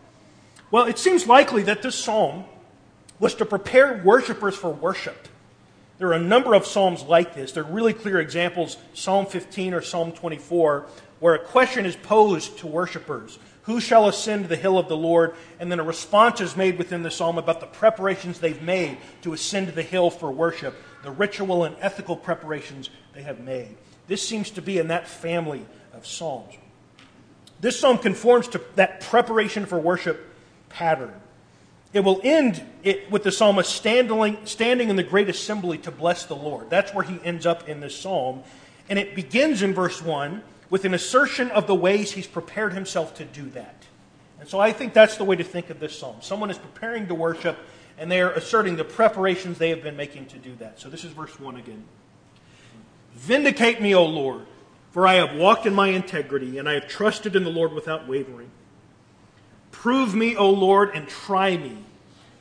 Well, 0.72 0.86
it 0.86 0.98
seems 0.98 1.28
likely 1.28 1.64
that 1.64 1.82
this 1.82 1.96
psalm 1.96 2.46
was 3.20 3.36
to 3.36 3.46
prepare 3.46 4.02
worshipers 4.04 4.56
for 4.56 4.70
worship. 4.70 5.28
There 5.98 6.10
are 6.10 6.14
a 6.14 6.20
number 6.20 6.54
of 6.54 6.66
psalms 6.66 7.04
like 7.04 7.34
this. 7.34 7.52
They're 7.52 7.64
really 7.64 7.94
clear 7.94 8.20
examples 8.20 8.78
Psalm 8.94 9.26
15 9.26 9.74
or 9.74 9.82
Psalm 9.82 10.12
24, 10.12 10.86
where 11.20 11.34
a 11.34 11.40
question 11.40 11.86
is 11.86 11.96
posed 11.96 12.60
to 12.60 12.68
worshipers 12.68 13.40
Who 13.68 13.82
shall 13.82 14.08
ascend 14.08 14.46
the 14.46 14.56
hill 14.56 14.80
of 14.80 14.88
the 14.88 14.96
Lord? 14.96 15.36
And 15.60 15.70
then 15.70 15.80
a 15.80 15.84
response 15.84 16.40
is 16.40 16.56
made 16.56 16.78
within 16.78 17.04
the 17.04 17.12
psalm 17.12 17.38
about 17.38 17.60
the 17.60 17.68
preparations 17.68 18.40
they've 18.40 18.62
made 18.62 18.98
to 19.24 19.34
ascend 19.34 19.68
the 19.68 19.84
hill 19.84 20.10
for 20.10 20.32
worship, 20.32 20.74
the 21.04 21.12
ritual 21.12 21.66
and 21.66 21.76
ethical 21.82 22.16
preparations 22.16 22.90
they 23.14 23.24
have 23.24 23.42
made. 23.42 23.76
This 24.08 24.26
seems 24.26 24.52
to 24.52 24.62
be 24.62 24.78
in 24.78 24.88
that 24.88 25.06
family 25.06 25.66
of 25.94 26.08
psalms. 26.08 26.56
This 27.60 27.78
psalm 27.78 27.98
conforms 27.98 28.48
to 28.50 28.62
that 28.76 29.02
preparation 29.02 29.66
for 29.66 29.78
worship 29.78 30.34
pattern. 30.70 31.14
It 31.92 32.02
will 32.02 32.22
end 32.24 32.64
it 32.84 33.12
with 33.12 33.24
the 33.24 33.34
psalmist 33.34 33.70
standing, 33.70 34.38
standing 34.46 34.90
in 34.90 34.96
the 34.96 35.04
great 35.04 35.28
assembly 35.28 35.78
to 35.80 35.92
bless 35.92 36.26
the 36.26 36.36
Lord. 36.36 36.70
That's 36.70 36.94
where 36.94 37.04
he 37.04 37.20
ends 37.22 37.46
up 37.46 37.68
in 37.68 37.82
this 37.82 38.00
psalm. 38.00 38.44
And 38.90 38.98
it 38.98 39.14
begins 39.14 39.62
in 39.62 39.74
verse 39.74 40.02
1 40.02 40.42
with 40.70 40.86
an 40.86 40.94
assertion 40.94 41.50
of 41.52 41.68
the 41.68 41.76
ways 41.76 42.12
he's 42.12 42.28
prepared 42.28 42.74
himself 42.74 43.16
to 43.16 43.26
do 43.26 43.50
that. 43.52 43.86
And 44.40 44.48
so 44.48 44.60
I 44.60 44.72
think 44.72 44.94
that's 44.94 45.18
the 45.18 45.24
way 45.24 45.36
to 45.36 45.44
think 45.44 45.70
of 45.70 45.80
this 45.80 45.98
psalm. 45.98 46.18
Someone 46.22 46.50
is 46.50 46.58
preparing 46.58 47.08
to 47.08 47.16
worship, 47.16 47.58
and 47.98 48.12
they 48.12 48.22
are 48.22 48.32
asserting 48.32 48.76
the 48.76 48.84
preparations 48.84 49.58
they 49.58 49.70
have 49.70 49.82
been 49.82 49.98
making 49.98 50.28
to 50.28 50.38
do 50.38 50.56
that. 50.58 50.80
So 50.80 50.90
this 50.90 51.04
is 51.04 51.12
verse 51.12 51.40
1 51.40 51.56
again. 51.58 51.84
Vindicate 53.16 53.82
me, 53.82 53.96
O 53.96 54.06
Lord, 54.06 54.46
for 54.92 55.08
I 55.08 55.16
have 55.16 55.36
walked 55.36 55.66
in 55.66 55.74
my 55.74 55.88
integrity, 55.88 56.58
and 56.60 56.70
I 56.70 56.74
have 56.74 56.88
trusted 56.88 57.36
in 57.36 57.44
the 57.44 57.50
Lord 57.50 57.74
without 57.74 58.08
wavering. 58.08 58.52
Prove 59.72 60.14
me, 60.14 60.36
O 60.36 60.50
Lord, 60.50 60.92
and 60.94 61.08
try 61.08 61.58
me. 61.58 61.78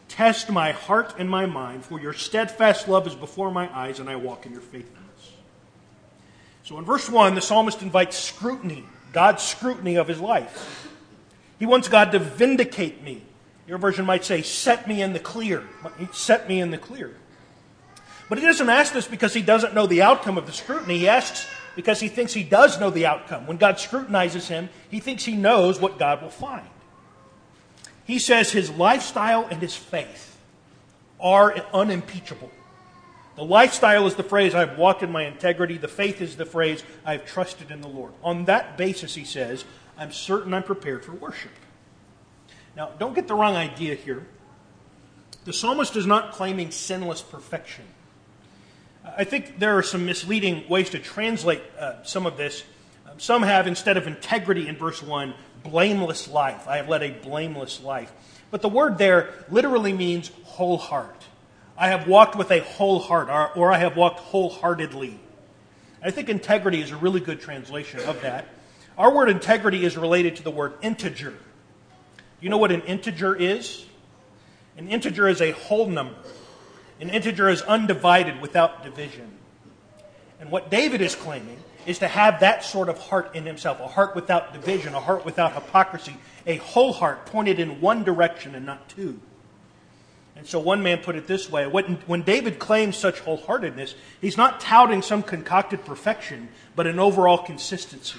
Test 0.09 0.51
my 0.51 0.73
heart 0.73 1.15
and 1.19 1.29
my 1.29 1.47
mind, 1.47 1.85
for 1.85 2.01
your 2.01 2.13
steadfast 2.13 2.89
love 2.89 3.07
is 3.07 3.15
before 3.15 3.51
my 3.51 3.75
eyes, 3.77 3.99
and 4.01 4.09
I 4.09 4.17
walk 4.17 4.47
in 4.47 4.53
your 4.53 4.61
faithfulness. 4.61 4.96
So 6.67 6.79
in 6.79 6.85
verse 6.85 7.09
1, 7.09 7.37
the 7.37 7.41
psalmist 7.41 7.81
invites 7.81 8.19
scrutiny, 8.19 8.83
God's 9.13 9.45
scrutiny 9.45 9.95
of 9.95 10.09
his 10.09 10.19
life. 10.19 10.91
He 11.61 11.65
wants 11.65 11.87
God 11.87 12.11
to 12.11 12.19
vindicate 12.19 13.05
me. 13.05 13.23
Your 13.69 13.79
version 13.79 14.05
might 14.05 14.25
say, 14.25 14.43
set 14.43 14.89
me 14.89 15.01
in 15.01 15.13
the 15.13 15.21
clear. 15.21 15.63
Set 16.11 16.49
me 16.49 16.61
in 16.61 16.73
the 16.73 16.77
clear. 16.77 17.15
But 18.29 18.39
he 18.39 18.45
doesn't 18.45 18.69
ask 18.69 18.93
this 18.93 19.07
because 19.07 19.33
he 19.33 19.43
doesn't 19.43 19.75
know 19.75 19.87
the 19.87 20.03
outcome 20.03 20.37
of 20.37 20.47
the 20.47 20.53
scrutiny. 20.53 20.99
He 20.99 21.09
asks 21.09 21.47
because 21.77 22.01
he 22.01 22.09
thinks 22.09 22.33
he 22.33 22.43
does 22.43 22.81
know 22.81 22.91
the 22.91 23.07
outcome. 23.07 23.47
When 23.47 23.59
God 23.59 23.79
scrutinizes 23.79 24.49
him, 24.49 24.69
he 24.91 24.99
thinks 24.99 25.25
he 25.25 25.37
knows 25.37 25.79
what 25.79 26.01
God 26.01 26.21
will 26.21 26.31
find. 26.31 26.67
He 28.07 28.19
says 28.19 28.51
his 28.51 28.71
lifestyle 28.71 29.47
and 29.49 29.63
his 29.63 29.77
faith 29.77 30.37
are 31.21 31.55
unimpeachable. 31.73 32.51
The 33.37 33.45
lifestyle 33.45 34.07
is 34.07 34.15
the 34.15 34.23
phrase, 34.23 34.55
I've 34.55 34.79
walked 34.79 35.03
in 35.03 35.13
my 35.13 35.27
integrity. 35.27 35.77
The 35.77 35.89
faith 35.89 36.23
is 36.23 36.37
the 36.37 36.47
phrase, 36.47 36.83
I've 37.05 37.27
trusted 37.27 37.71
in 37.71 37.83
the 37.83 37.89
Lord. 37.89 38.13
On 38.25 38.47
that 38.47 38.79
basis, 38.79 39.15
he 39.15 39.25
says, 39.25 39.65
I'm 39.99 40.11
certain 40.11 40.55
I'm 40.55 40.63
prepared 40.63 41.05
for 41.05 41.13
worship. 41.13 41.53
Now, 42.77 42.93
don't 42.99 43.15
get 43.15 43.29
the 43.29 43.35
wrong 43.35 43.55
idea 43.55 43.95
here. 43.95 44.27
The 45.45 45.53
psalmist 45.53 45.97
is 45.97 46.07
not 46.07 46.33
claiming 46.33 46.71
sinless 46.71 47.23
perfection. 47.23 47.85
I 49.17 49.25
think 49.25 49.59
there 49.59 49.79
are 49.79 49.83
some 49.83 50.05
misleading 50.05 50.69
ways 50.69 50.91
to 50.91 50.99
translate 50.99 51.63
uh, 51.79 52.03
some 52.03 52.27
of 52.27 52.37
this. 52.37 52.65
Um, 53.09 53.21
some 53.21 53.43
have, 53.43 53.67
instead 53.67 53.97
of 53.97 54.07
integrity 54.07 54.67
in 54.67 54.77
verse 54.77 55.03
1, 55.03 55.35
blameless 55.63 56.29
life. 56.29 56.67
I 56.67 56.79
have 56.79 56.89
led 56.89 57.03
a 57.03 57.11
blameless 57.11 57.81
life. 57.83 58.13
But 58.51 58.63
the 58.63 58.69
word 58.69 58.99
there 58.99 59.31
literally 59.49 59.93
means 59.93 60.31
whole 60.45 60.79
heart. 60.79 61.25
I 61.79 61.89
have 61.89 62.09
walked 62.09 62.37
with 62.37 62.51
a 62.51 62.61
whole 62.61 63.01
heart, 63.01 63.29
or, 63.29 63.53
or 63.53 63.73
I 63.73 63.79
have 63.79 63.97
walked 63.97 64.21
wholeheartedly. 64.21 65.19
I 66.03 66.11
think 66.11 66.29
integrity 66.29 66.81
is 66.81 66.91
a 66.91 66.97
really 66.97 67.21
good 67.21 67.41
translation 67.41 68.01
of 68.01 68.23
that. 68.23 68.47
Our 68.97 69.15
word 69.15 69.29
integrity 69.29 69.85
is 69.85 69.97
related 69.97 70.37
to 70.37 70.43
the 70.43 70.51
word 70.51 70.75
integer. 70.81 71.35
You 72.41 72.49
know 72.49 72.59
what 72.59 72.73
an 72.73 72.83
integer 72.83 73.35
is? 73.35 73.85
An 74.79 74.89
integer 74.89 75.29
is 75.29 75.41
a 75.41 75.51
whole 75.53 75.87
number. 75.87 76.17
An 77.01 77.11
integer 77.11 77.49
is 77.49 77.63
undivided 77.63 78.41
without 78.41 78.83
division. 78.83 79.33
And 80.41 80.51
what 80.51 80.71
David 80.71 81.01
is 81.01 81.15
claiming 81.15 81.59
is 81.87 81.99
to 82.01 82.09
have 82.09 82.41
that 82.41 82.65
sort 82.65 82.89
of 82.89 82.99
heart 82.99 83.35
in 83.35 83.45
himself 83.45 83.81
a 83.81 83.87
heart 83.87 84.15
without 84.15 84.53
division, 84.53 84.95
a 84.95 85.01
heart 85.01 85.25
without 85.25 85.55
hypocrisy, 85.55 86.17
a 86.47 86.57
whole 86.57 86.93
heart 86.93 87.27
pointed 87.27 87.61
in 87.61 87.81
one 87.81 88.03
direction 88.03 88.55
and 88.55 88.67
not 88.67 88.89
two. 88.89 89.21
And 90.37 90.47
so 90.47 90.59
one 90.61 90.83
man 90.83 90.99
put 90.99 91.17
it 91.17 91.27
this 91.27 91.51
way 91.51 91.67
when, 91.67 92.23
David 92.23 92.59
claims 92.59 92.97
such 92.97 93.21
wholeheartedness, 93.21 93.95
he's 94.21 94.37
not 94.37 94.61
touting 94.61 95.03
some 95.03 95.23
concocted 95.23 95.85
perfection, 95.85 96.49
but 96.75 96.87
an 96.87 96.99
overall 96.99 97.39
consistency. 97.39 98.19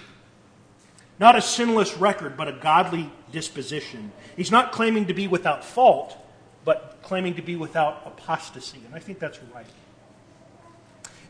Not 1.19 1.35
a 1.35 1.41
sinless 1.41 1.97
record, 1.97 2.35
but 2.35 2.47
a 2.47 2.53
godly 2.53 3.11
disposition. 3.31 4.11
He's 4.35 4.51
not 4.51 4.71
claiming 4.71 5.07
to 5.07 5.13
be 5.13 5.27
without 5.27 5.63
fault, 5.63 6.17
but 6.65 6.99
claiming 7.01 7.35
to 7.35 7.41
be 7.41 7.55
without 7.55 8.03
apostasy. 8.05 8.81
And 8.85 8.93
I 8.93 8.99
think 8.99 9.19
that's 9.19 9.39
right. 9.53 9.65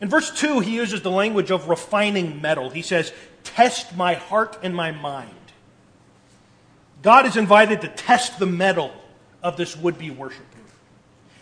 In 0.00 0.08
verse 0.08 0.30
2, 0.38 0.60
he 0.60 0.74
uses 0.74 1.02
the 1.02 1.10
language 1.10 1.50
of 1.50 1.68
refining 1.68 2.40
metal. 2.40 2.70
He 2.70 2.82
says, 2.82 3.12
Test 3.44 3.96
my 3.96 4.14
heart 4.14 4.58
and 4.62 4.74
my 4.74 4.92
mind. 4.92 5.30
God 7.02 7.26
is 7.26 7.36
invited 7.36 7.80
to 7.82 7.88
test 7.88 8.38
the 8.38 8.46
metal 8.46 8.92
of 9.42 9.56
this 9.56 9.76
would 9.76 9.98
be 9.98 10.10
worshiper. 10.10 10.44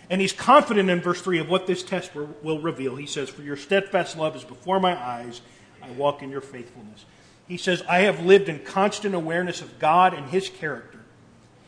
And 0.09 0.21
he's 0.21 0.33
confident 0.33 0.89
in 0.89 1.01
verse 1.01 1.21
3 1.21 1.39
of 1.39 1.49
what 1.49 1.67
this 1.67 1.83
test 1.83 2.15
will 2.15 2.61
reveal. 2.61 2.97
He 2.97 3.07
says, 3.07 3.29
For 3.29 3.43
your 3.43 3.57
steadfast 3.57 4.17
love 4.17 4.37
is 4.37 4.45
before 4.45 4.79
my 4.79 4.97
eyes, 4.97 5.41
I 5.83 5.91
walk 5.91 6.23
in 6.23 6.31
your 6.31 6.41
faithfulness. 6.41 7.05
He 7.49 7.57
says, 7.57 7.83
I 7.89 8.01
have 8.01 8.25
lived 8.25 8.49
in 8.49 8.61
constant 8.61 9.15
awareness 9.15 9.61
of 9.61 9.79
God 9.79 10.15
and 10.15 10.29
his 10.29 10.49
character, 10.49 11.01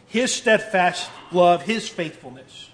his 0.06 0.34
steadfast 0.34 1.10
love, 1.32 1.62
his 1.62 1.88
faithfulness. 1.88 2.70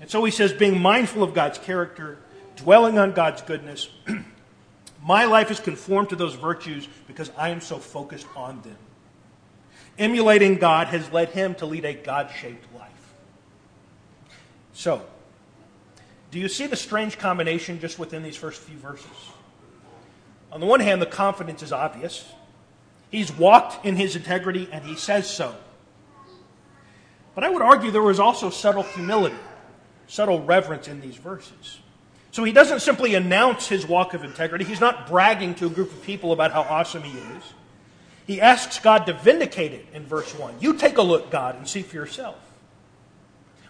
And 0.00 0.10
so 0.10 0.24
he 0.24 0.30
says, 0.30 0.52
being 0.52 0.80
mindful 0.80 1.22
of 1.22 1.34
God's 1.34 1.58
character, 1.58 2.18
dwelling 2.56 2.98
on 2.98 3.12
God's 3.12 3.42
goodness, 3.42 3.88
my 5.02 5.24
life 5.24 5.50
is 5.50 5.60
conformed 5.60 6.10
to 6.10 6.16
those 6.16 6.34
virtues 6.34 6.88
because 7.06 7.30
I 7.36 7.50
am 7.50 7.60
so 7.60 7.78
focused 7.78 8.26
on 8.36 8.60
them. 8.62 8.76
Emulating 9.98 10.56
God 10.56 10.88
has 10.88 11.10
led 11.12 11.30
him 11.30 11.54
to 11.56 11.66
lead 11.66 11.86
a 11.86 11.94
God 11.94 12.30
shaped. 12.30 12.65
So, 14.76 15.02
do 16.30 16.38
you 16.38 16.48
see 16.48 16.66
the 16.66 16.76
strange 16.76 17.16
combination 17.16 17.80
just 17.80 17.98
within 17.98 18.22
these 18.22 18.36
first 18.36 18.60
few 18.60 18.76
verses? 18.76 19.06
On 20.52 20.60
the 20.60 20.66
one 20.66 20.80
hand, 20.80 21.00
the 21.00 21.06
confidence 21.06 21.62
is 21.62 21.72
obvious. 21.72 22.30
He's 23.10 23.32
walked 23.32 23.86
in 23.86 23.96
his 23.96 24.16
integrity 24.16 24.68
and 24.70 24.84
he 24.84 24.94
says 24.94 25.30
so. 25.30 25.56
But 27.34 27.42
I 27.42 27.48
would 27.48 27.62
argue 27.62 27.90
there 27.90 28.02
was 28.02 28.20
also 28.20 28.50
subtle 28.50 28.82
humility, 28.82 29.36
subtle 30.08 30.42
reverence 30.42 30.88
in 30.88 31.00
these 31.00 31.16
verses. 31.16 31.78
So 32.30 32.44
he 32.44 32.52
doesn't 32.52 32.80
simply 32.80 33.14
announce 33.14 33.68
his 33.68 33.86
walk 33.86 34.12
of 34.12 34.24
integrity. 34.24 34.66
He's 34.66 34.78
not 34.78 35.06
bragging 35.06 35.54
to 35.54 35.66
a 35.66 35.70
group 35.70 35.90
of 35.90 36.02
people 36.02 36.32
about 36.32 36.52
how 36.52 36.60
awesome 36.62 37.02
he 37.02 37.18
is. 37.18 37.42
He 38.26 38.42
asks 38.42 38.78
God 38.78 39.06
to 39.06 39.14
vindicate 39.14 39.72
it 39.72 39.86
in 39.94 40.04
verse 40.04 40.34
1. 40.34 40.56
You 40.60 40.74
take 40.74 40.98
a 40.98 41.02
look, 41.02 41.30
God, 41.30 41.56
and 41.56 41.66
see 41.66 41.80
for 41.80 41.96
yourself. 41.96 42.36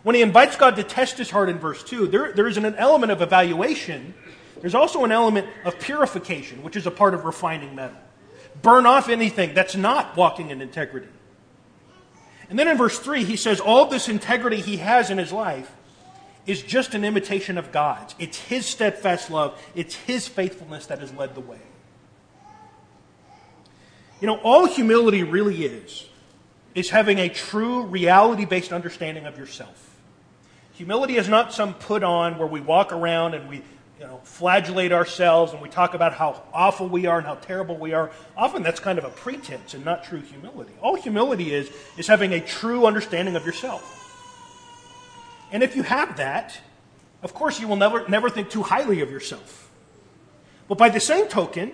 When 0.03 0.15
he 0.15 0.23
invites 0.23 0.57
God 0.57 0.77
to 0.77 0.85
test 0.85 1.19
his 1.19 1.31
heart 1.31 1.49
in 1.49 1.59
verse 1.59 1.83
2, 1.83 2.07
there, 2.07 2.33
there 2.33 2.47
is 2.47 2.57
an 2.57 2.65
element 2.77 3.13
of 3.13 3.23
evaluation. 3.23 4.15
There's 4.61 4.75
also 4.75 5.05
an 5.05 5.13
element 5.13 5.49
of 5.65 5.79
purification, 5.81 6.63
which 6.63 6.77
is 6.77 6.87
a 6.87 6.91
part 6.91 7.15
of 7.15 7.25
refining 7.25 7.75
metal. 7.75 7.97
Burn 8.63 8.87
off 8.87 9.09
anything 9.09 9.55
that's 9.55 9.77
not 9.77 10.17
walking 10.17 10.51
in 10.51 10.63
integrity. 10.63 11.09
And 12.49 12.59
then 12.59 12.69
in 12.69 12.77
verse 12.77 12.99
3, 12.99 13.25
he 13.25 13.37
says 13.37 13.61
all 13.61 13.87
this 13.87 14.09
integrity 14.09 14.61
he 14.61 14.77
has 14.77 15.11
in 15.11 15.19
his 15.19 15.33
life 15.33 15.71
is 16.47 16.63
just 16.63 16.95
an 16.95 17.05
imitation 17.05 17.59
of 17.59 17.73
God's. 17.73 18.15
It's 18.19 18.39
his 18.39 18.67
steadfast 18.67 19.31
love, 19.31 19.61
it's 19.75 19.97
his 19.97 20.29
faithfulness 20.29 20.87
that 20.87 21.01
has 21.01 21.13
led 21.15 21.35
the 21.35 21.41
way. 21.41 21.59
You 24.21 24.29
know, 24.29 24.37
all 24.39 24.67
humility 24.67 25.25
really 25.25 25.65
is, 25.65 26.07
is 26.77 26.91
having 26.91 27.19
a 27.19 27.29
true 27.29 27.83
reality 27.87 28.45
based 28.45 28.71
understanding 28.71 29.25
of 29.25 29.39
yourself. 29.39 29.97
Humility 30.75 31.17
is 31.17 31.27
not 31.27 31.55
some 31.55 31.73
put 31.73 32.05
on 32.05 32.39
where 32.39 32.47
we 32.47 32.61
walk 32.61 32.93
around 32.93 33.33
and 33.33 33.49
we 33.49 33.63
you 33.99 34.05
know, 34.05 34.21
flagellate 34.25 34.93
ourselves 34.93 35.55
and 35.55 35.63
we 35.63 35.71
talk 35.71 35.95
about 35.95 36.13
how 36.13 36.43
awful 36.53 36.87
we 36.87 37.07
are 37.07 37.17
and 37.17 37.27
how 37.27 37.37
terrible 37.37 37.79
we 37.79 37.95
are. 37.95 38.11
Often 38.37 38.63
that's 38.63 38.79
kind 38.79 38.99
of 38.99 39.07
a 39.07 39.09
pretense 39.09 39.73
and 39.73 39.87
not 39.87 40.05
true 40.05 40.21
humility. 40.21 40.75
All 40.83 40.97
humility 40.97 41.55
is, 41.55 41.71
is 41.97 42.07
having 42.07 42.35
a 42.35 42.41
true 42.41 42.85
understanding 42.85 43.37
of 43.37 43.47
yourself. 43.47 43.95
And 45.51 45.63
if 45.63 45.77
you 45.77 45.83
have 45.83 46.19
that, 46.19 46.61
of 47.23 47.33
course 47.33 47.59
you 47.59 47.69
will 47.69 47.77
never, 47.77 48.07
never 48.07 48.29
think 48.29 48.51
too 48.51 48.63
highly 48.63 49.01
of 49.01 49.11
yourself. 49.11 49.71
But 50.69 50.77
by 50.77 50.91
the 50.91 51.01
same 51.01 51.29
token, 51.29 51.73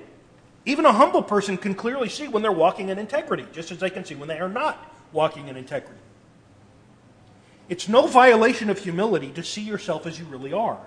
even 0.65 0.87
a 0.87 0.93
humble 0.93 1.23
person 1.23 1.57
can 1.57 1.75
clearly 1.75 2.09
see 2.09 2.29
when 2.29 2.43
they're 2.43 2.53
walking 2.53 2.89
in 2.89 2.99
integrity, 2.99 3.47
just 3.53 3.73
as 3.73 3.79
they 3.79 3.91
can 3.91 4.05
see 4.05 4.15
when 4.15 4.29
they 4.29 4.39
are 4.39 4.49
not 4.49 4.95
walking 5.13 5.49
in 5.49 5.57
integrity. 5.57 5.99
It's 7.69 7.89
no 7.89 8.07
violation 8.07 8.71
of 8.71 8.79
humility 8.79 9.31
to 9.33 9.43
see 9.43 9.63
yourself 9.63 10.07
as 10.07 10.19
you 10.19 10.25
really 10.27 10.53
are. 10.53 10.79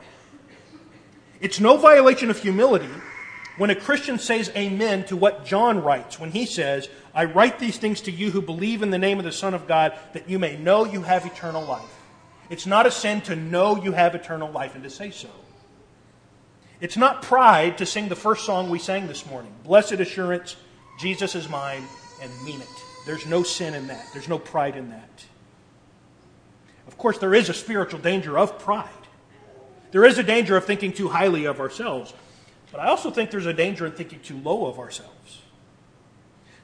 It's 1.41 1.59
no 1.59 1.77
violation 1.77 2.29
of 2.29 2.39
humility 2.39 2.89
when 3.57 3.69
a 3.69 3.75
Christian 3.75 4.19
says 4.19 4.51
amen 4.55 5.05
to 5.05 5.17
what 5.17 5.45
John 5.45 5.81
writes 5.81 6.19
when 6.19 6.31
he 6.31 6.45
says, 6.45 6.89
I 7.13 7.25
write 7.25 7.59
these 7.59 7.77
things 7.77 8.01
to 8.01 8.11
you 8.11 8.31
who 8.31 8.41
believe 8.41 8.81
in 8.81 8.89
the 8.91 8.97
name 8.97 9.19
of 9.19 9.25
the 9.25 9.31
Son 9.31 9.53
of 9.53 9.67
God 9.67 9.97
that 10.13 10.29
you 10.29 10.39
may 10.39 10.57
know 10.57 10.85
you 10.85 11.01
have 11.03 11.25
eternal 11.25 11.63
life. 11.63 11.83
It's 12.49 12.65
not 12.65 12.85
a 12.85 12.91
sin 12.91 13.21
to 13.21 13.35
know 13.35 13.81
you 13.81 13.93
have 13.93 14.13
eternal 14.13 14.51
life 14.51 14.75
and 14.75 14.83
to 14.83 14.89
say 14.89 15.11
so. 15.11 15.29
It's 16.81 16.97
not 16.97 17.21
pride 17.21 17.77
to 17.77 17.85
sing 17.85 18.09
the 18.09 18.15
first 18.15 18.45
song 18.45 18.69
we 18.69 18.79
sang 18.79 19.07
this 19.07 19.25
morning 19.25 19.53
Blessed 19.63 19.93
Assurance, 19.93 20.55
Jesus 20.99 21.35
is 21.35 21.47
mine, 21.47 21.83
and 22.21 22.31
mean 22.43 22.61
it. 22.61 22.67
There's 23.05 23.25
no 23.25 23.43
sin 23.43 23.73
in 23.73 23.87
that, 23.87 24.05
there's 24.13 24.27
no 24.27 24.39
pride 24.39 24.75
in 24.75 24.89
that. 24.89 25.25
Of 26.87 26.97
course, 26.97 27.17
there 27.17 27.33
is 27.33 27.49
a 27.49 27.53
spiritual 27.53 27.99
danger 27.99 28.37
of 28.37 28.59
pride. 28.59 28.89
There 29.91 30.05
is 30.05 30.17
a 30.17 30.23
danger 30.23 30.57
of 30.57 30.65
thinking 30.65 30.91
too 30.91 31.09
highly 31.09 31.45
of 31.45 31.59
ourselves. 31.59 32.13
But 32.71 32.81
I 32.81 32.87
also 32.87 33.09
think 33.09 33.31
there's 33.31 33.45
a 33.45 33.53
danger 33.53 33.85
in 33.85 33.93
thinking 33.93 34.19
too 34.19 34.37
low 34.37 34.65
of 34.65 34.79
ourselves. 34.79 35.41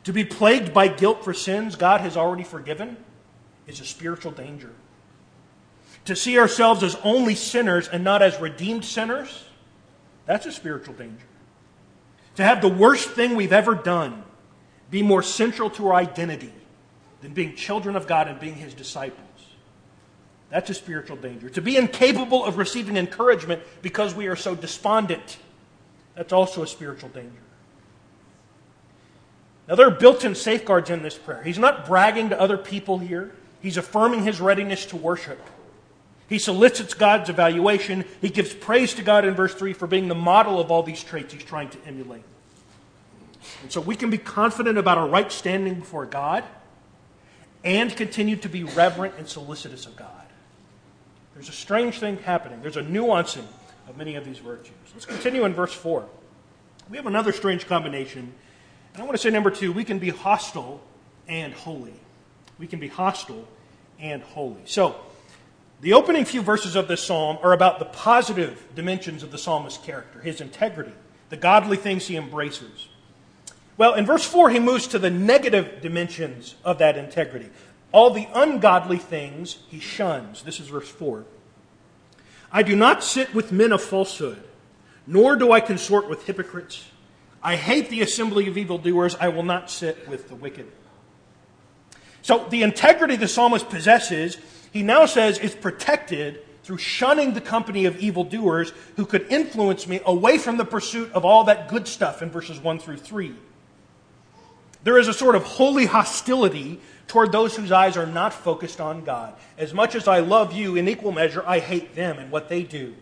To 0.03 0.13
be 0.13 0.25
plagued 0.25 0.74
by 0.74 0.88
guilt 0.89 1.24
for 1.24 1.34
sins 1.34 1.75
God 1.75 2.01
has 2.01 2.18
already 2.18 2.44
forgiven 2.44 2.98
is 3.68 3.80
a 3.80 3.86
spiritual 3.86 4.32
danger. 4.32 4.72
To 6.06 6.15
see 6.15 6.38
ourselves 6.38 6.84
as 6.84 6.96
only 7.03 7.36
sinners 7.36 7.88
and 7.88 8.03
not 8.03 8.22
as 8.22 8.39
redeemed 8.39 8.84
sinners, 8.84 9.46
that's 10.32 10.46
a 10.46 10.52
spiritual 10.52 10.94
danger. 10.96 11.26
To 12.36 12.44
have 12.44 12.62
the 12.62 12.70
worst 12.70 13.10
thing 13.10 13.36
we've 13.36 13.54
ever 13.54 13.76
done 13.76 14.24
be 14.90 15.04
more 15.04 15.22
central 15.22 15.70
to 15.72 15.88
our 15.88 15.96
identity 15.96 16.54
than 17.22 17.34
being 17.34 17.56
children 17.56 17.96
of 17.96 18.08
God 18.08 18.28
and 18.28 18.40
being 18.40 18.56
His 18.56 18.74
disciples 18.74 19.32
that's 20.52 20.70
a 20.70 20.74
spiritual 20.74 21.16
danger. 21.16 21.50
To 21.50 21.62
be 21.62 21.78
incapable 21.78 22.44
of 22.44 22.58
receiving 22.58 22.98
encouragement 22.98 23.64
because 23.82 24.14
we 24.14 24.28
are 24.28 24.36
so 24.36 24.54
despondent. 24.54 25.38
That's 26.14 26.34
also 26.34 26.62
a 26.62 26.68
spiritual 26.68 27.10
danger. 27.10 27.32
Now, 29.68 29.76
there 29.76 29.88
are 29.88 29.92
built 29.92 30.26
in 30.26 30.36
safeguards 30.36 30.90
in 30.90 31.04
this 31.04 31.18
prayer. 31.18 31.42
He's 31.42 31.58
not 31.58 31.86
bragging 31.86 32.30
to 32.30 32.40
other 32.40 32.58
people 32.58 33.00
here, 33.00 33.34
he's 33.62 33.78
affirming 33.78 34.24
his 34.24 34.42
readiness 34.42 34.86
to 34.88 34.98
worship. 34.98 35.40
He 36.32 36.40
solicits 36.40 36.94
God's 36.94 37.30
evaluation. 37.30 38.06
He 38.22 38.30
gives 38.30 38.54
praise 38.54 38.94
to 38.94 39.04
God 39.04 39.26
in 39.26 39.34
verse 39.34 39.54
3 39.54 39.74
for 39.74 39.86
being 39.86 40.08
the 40.08 40.16
model 40.16 40.62
of 40.62 40.72
all 40.72 40.82
these 40.82 41.04
traits 41.04 41.34
he's 41.34 41.44
trying 41.44 41.70
to 41.72 41.78
emulate. 41.86 42.24
And 43.64 43.70
so 43.70 43.82
we 43.82 43.98
can 43.98 44.10
be 44.10 44.18
confident 44.18 44.78
about 44.78 44.98
our 44.98 45.10
right 45.10 45.30
standing 45.30 45.82
before 45.82 46.06
God 46.06 46.46
and 47.66 47.94
continue 47.94 48.38
to 48.38 48.48
be 48.48 48.64
reverent 48.64 49.16
and 49.18 49.28
solicitous 49.28 49.86
of 49.86 49.98
God. 49.98 50.08
There's 51.34 51.50
a 51.50 51.52
strange 51.52 52.00
thing 52.00 52.18
happening. 52.20 52.62
There's 52.62 52.78
a 52.78 52.82
nuancing 52.82 53.44
of 53.90 53.98
many 53.98 54.16
of 54.16 54.24
these 54.24 54.38
virtues. 54.38 54.72
Let's 54.94 55.06
continue 55.06 55.44
in 55.44 55.54
verse 55.54 55.74
4. 55.74 56.08
We 56.90 56.96
have 56.96 57.08
another 57.08 57.34
strange 57.34 57.68
combination. 57.68 58.32
And 58.94 59.04
I 59.04 59.06
want 59.06 59.18
to 59.18 59.22
say, 59.22 59.32
number 59.32 59.52
two, 59.52 59.74
we 59.74 59.84
can 59.84 60.00
be 60.00 60.12
hostile 60.12 60.80
and 61.28 61.54
holy. 61.54 62.00
We 62.58 62.68
can 62.68 62.80
be 62.80 62.88
hostile 62.88 63.50
and 64.00 64.24
holy. 64.24 64.62
So, 64.64 64.96
the 65.82 65.94
opening 65.94 66.26
few 66.26 66.42
verses 66.42 66.76
of 66.76 66.88
this 66.88 67.04
psalm 67.04 67.38
are 67.42 67.54
about 67.54 67.80
the 67.80 67.86
positive 67.86 68.64
dimensions 68.76 69.24
of 69.24 69.32
the 69.32 69.38
psalmist's 69.38 69.84
character, 69.84 70.22
his 70.22 70.40
integrity, 70.40 70.94
the 71.30 71.38
godly 71.38 71.78
things 71.78 72.08
he 72.08 72.16
embraces. 72.16 72.88
Well, 73.78 73.96
in 73.96 74.06
verse 74.06 74.24
4, 74.24 74.52
he 74.52 74.60
moves 74.60 74.86
to 74.88 75.00
the 75.00 75.10
negative 75.10 75.82
dimensions 75.82 76.56
of 76.64 76.78
that 76.78 76.98
integrity. 76.98 77.50
All 77.92 78.12
the 78.12 78.28
ungodly 78.34 78.98
things 78.98 79.58
he 79.70 79.80
shuns. 79.80 80.44
This 80.44 80.60
is 80.60 80.68
verse 80.68 80.88
4. 80.88 81.26
I 82.52 82.64
do 82.64 82.76
not 82.76 83.04
sit 83.04 83.34
with 83.34 83.52
men 83.52 83.72
of 83.72 83.82
falsehood, 83.82 84.44
nor 85.08 85.36
do 85.36 85.52
I 85.52 85.62
consort 85.62 86.08
with 86.08 86.26
hypocrites. 86.26 86.86
I 87.42 87.56
hate 87.56 87.90
the 87.90 88.02
assembly 88.02 88.48
of 88.48 88.58
evildoers. 88.58 89.16
I 89.16 89.30
will 89.30 89.44
not 89.44 89.72
sit 89.72 90.08
with 90.08 90.30
the 90.30 90.36
wicked. 90.36 90.72
So 92.22 92.46
the 92.50 92.62
integrity 92.62 93.16
the 93.16 93.28
psalmist 93.28 93.70
possesses, 93.70 94.38
he 94.72 94.84
now 94.84 95.06
says, 95.06 95.38
is 95.38 95.54
protected 95.54 96.42
through 96.63 96.78
shunning 96.78 97.34
the 97.34 97.42
company 97.42 97.86
of 97.86 97.98
evildoers 97.98 98.72
who 98.96 99.06
could 99.06 99.32
influence 99.32 99.88
me 99.88 100.00
away 100.06 100.38
from 100.38 100.58
the 100.58 100.66
pursuit 100.66 101.12
of 101.13 101.25
all 101.25 101.46
that 101.46 101.68
good 101.68 101.88
stuff 101.88 102.22
in 102.22 102.30
verses 102.30 102.60
1 102.60 102.80
through 102.80 102.98
3. 102.98 103.36
There 104.84 104.98
is 104.98 105.08
a 105.08 105.13
sort 105.13 105.36
of 105.36 105.44
holy 105.44 105.86
hostility 105.86 106.80
toward 107.08 107.32
those 107.32 107.56
whose 107.56 107.72
eyes 107.72 107.98
are 107.98 108.06
not 108.06 108.34
focused 108.34 108.80
on 108.80 109.04
God. 109.04 109.34
As 109.58 109.74
much 109.74 109.96
as 109.96 110.08
I 110.08 110.20
love 110.20 110.54
you, 110.54 110.75
in 110.75 110.88
equal 110.88 111.12
measure, 111.12 111.44
I 111.46 111.60
hate 111.60 111.96
them 111.96 112.18
and 112.18 112.32
what 112.32 112.48
they 112.48 112.63
do. 112.63 112.96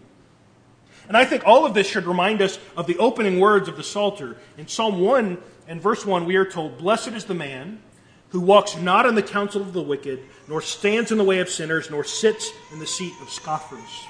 And 1.07 1.15
I 1.15 1.25
think 1.25 1.43
all 1.45 1.65
of 1.65 1.73
this 1.73 1.87
should 1.87 2.05
remind 2.05 2.41
us 2.41 2.59
of 2.75 2.87
the 2.87 2.97
opening 2.97 3.39
words 3.39 3.67
of 3.67 3.77
the 3.77 3.83
Psalter. 3.83 4.37
In 4.57 4.67
Psalm 4.67 4.99
1 4.99 5.37
and 5.67 5.81
verse 5.81 6.05
1, 6.05 6.25
we 6.25 6.35
are 6.35 6.45
told, 6.45 6.77
Blessed 6.77 7.09
is 7.09 7.25
the 7.25 7.33
man 7.33 7.81
who 8.29 8.39
walks 8.39 8.77
not 8.77 9.05
in 9.05 9.15
the 9.15 9.23
counsel 9.23 9.61
of 9.61 9.73
the 9.73 9.81
wicked, 9.81 10.19
nor 10.47 10.61
stands 10.61 11.11
in 11.11 11.17
the 11.17 11.23
way 11.23 11.39
of 11.39 11.49
sinners, 11.49 11.89
nor 11.89 12.03
sits 12.03 12.51
in 12.71 12.79
the 12.79 12.87
seat 12.87 13.13
of 13.21 13.29
scoffers. 13.29 14.07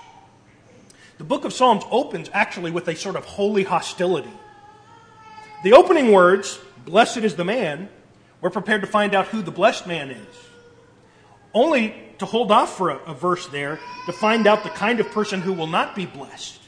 The 1.18 1.24
book 1.24 1.46
of 1.46 1.54
Psalms 1.54 1.84
opens 1.92 2.30
actually 2.34 2.72
with 2.72 2.88
a 2.88 2.96
sort 2.96 3.16
of 3.16 3.26
holy 3.26 3.64
hostility. 3.64 4.32
The 5.64 5.74
opening 5.74 6.12
words, 6.12 6.60
Blessed 6.86 7.18
is 7.18 7.36
the 7.36 7.46
man, 7.46 7.90
we're 8.42 8.50
prepared 8.50 8.82
to 8.82 8.88
find 8.88 9.14
out 9.14 9.28
who 9.28 9.42
the 9.42 9.52
blessed 9.52 9.86
man 9.86 10.12
is. 10.12 10.36
Only 11.54 11.94
to 12.20 12.26
hold 12.26 12.52
off 12.52 12.78
for 12.78 12.90
a, 12.90 12.98
a 13.00 13.14
verse 13.14 13.48
there 13.48 13.80
to 14.06 14.14
find 14.14 14.48
out 14.48 14.64
the 14.64 14.70
kind 14.70 15.00
of 15.00 15.12
person 15.12 15.42
who 15.42 15.54
will 15.54 15.68
not 15.68 15.96
be 15.96 16.06
blessed. 16.06 16.60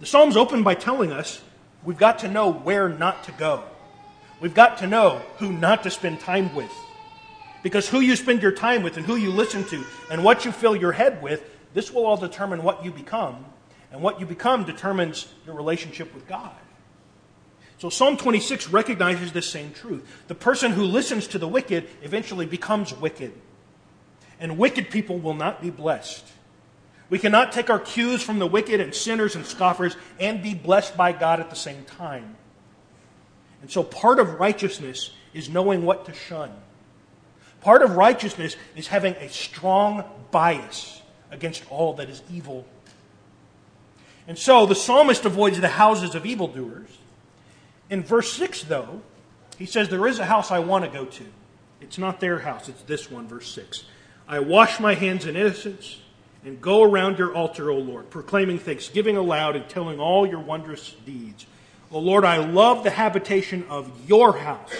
The 0.00 0.06
Psalms 0.06 0.36
open 0.36 0.62
by 0.62 0.74
telling 0.74 1.12
us 1.12 1.42
we've 1.84 1.98
got 1.98 2.20
to 2.20 2.28
know 2.28 2.52
where 2.52 2.88
not 2.88 3.24
to 3.24 3.32
go. 3.32 3.64
We've 4.40 4.54
got 4.54 4.78
to 4.78 4.86
know 4.86 5.22
who 5.38 5.52
not 5.52 5.82
to 5.82 5.90
spend 5.90 6.20
time 6.20 6.54
with. 6.54 6.72
Because 7.62 7.88
who 7.88 8.00
you 8.00 8.14
spend 8.14 8.42
your 8.42 8.52
time 8.52 8.82
with 8.82 8.96
and 8.96 9.04
who 9.04 9.16
you 9.16 9.30
listen 9.30 9.64
to 9.64 9.84
and 10.10 10.22
what 10.22 10.44
you 10.44 10.52
fill 10.52 10.76
your 10.76 10.92
head 10.92 11.22
with, 11.22 11.42
this 11.74 11.92
will 11.92 12.06
all 12.06 12.16
determine 12.16 12.62
what 12.62 12.84
you 12.84 12.92
become. 12.92 13.44
And 13.90 14.02
what 14.02 14.20
you 14.20 14.26
become 14.26 14.64
determines 14.64 15.26
your 15.46 15.54
relationship 15.54 16.14
with 16.14 16.28
God. 16.28 16.54
So 17.78 17.90
Psalm 17.90 18.16
26 18.16 18.68
recognizes 18.68 19.32
this 19.32 19.48
same 19.48 19.72
truth. 19.72 20.04
The 20.28 20.34
person 20.34 20.72
who 20.72 20.84
listens 20.84 21.26
to 21.28 21.38
the 21.38 21.48
wicked 21.48 21.88
eventually 22.02 22.46
becomes 22.46 22.92
wicked. 22.92 23.32
And 24.40 24.58
wicked 24.58 24.90
people 24.90 25.18
will 25.18 25.34
not 25.34 25.62
be 25.62 25.70
blessed. 25.70 26.24
We 27.10 27.18
cannot 27.18 27.52
take 27.52 27.70
our 27.70 27.78
cues 27.78 28.22
from 28.22 28.38
the 28.38 28.46
wicked 28.46 28.80
and 28.80 28.94
sinners 28.94 29.34
and 29.34 29.46
scoffers 29.46 29.96
and 30.20 30.42
be 30.42 30.54
blessed 30.54 30.96
by 30.96 31.12
God 31.12 31.40
at 31.40 31.50
the 31.50 31.56
same 31.56 31.84
time. 31.84 32.36
And 33.60 33.70
so 33.70 33.82
part 33.82 34.18
of 34.18 34.38
righteousness 34.40 35.10
is 35.34 35.48
knowing 35.48 35.84
what 35.84 36.06
to 36.06 36.14
shun. 36.14 36.52
Part 37.60 37.82
of 37.82 37.96
righteousness 37.96 38.56
is 38.76 38.86
having 38.86 39.14
a 39.14 39.28
strong 39.28 40.04
bias 40.30 41.02
against 41.30 41.64
all 41.70 41.94
that 41.94 42.08
is 42.08 42.22
evil. 42.32 42.66
And 44.26 44.38
so 44.38 44.66
the 44.66 44.74
psalmist 44.74 45.24
avoids 45.24 45.60
the 45.60 45.68
houses 45.68 46.14
of 46.14 46.24
evildoers. 46.24 46.88
In 47.90 48.02
verse 48.02 48.32
6, 48.32 48.64
though, 48.64 49.00
he 49.58 49.66
says, 49.66 49.88
There 49.88 50.06
is 50.06 50.18
a 50.18 50.26
house 50.26 50.50
I 50.50 50.58
want 50.60 50.84
to 50.84 50.90
go 50.90 51.06
to. 51.06 51.24
It's 51.80 51.98
not 51.98 52.20
their 52.20 52.38
house, 52.40 52.68
it's 52.68 52.82
this 52.82 53.10
one, 53.10 53.26
verse 53.26 53.50
6. 53.52 53.84
I 54.26 54.40
wash 54.40 54.78
my 54.78 54.94
hands 54.94 55.26
in 55.26 55.36
innocence 55.36 56.00
and 56.44 56.60
go 56.60 56.82
around 56.82 57.18
your 57.18 57.34
altar, 57.34 57.70
O 57.70 57.78
Lord, 57.78 58.10
proclaiming 58.10 58.58
thanksgiving 58.58 59.16
aloud 59.16 59.56
and 59.56 59.68
telling 59.68 59.98
all 59.98 60.26
your 60.26 60.40
wondrous 60.40 60.94
deeds. 61.06 61.46
O 61.90 62.00
Lord, 62.00 62.24
I 62.24 62.36
love 62.36 62.84
the 62.84 62.90
habitation 62.90 63.64
of 63.70 63.90
your 64.08 64.36
house 64.36 64.72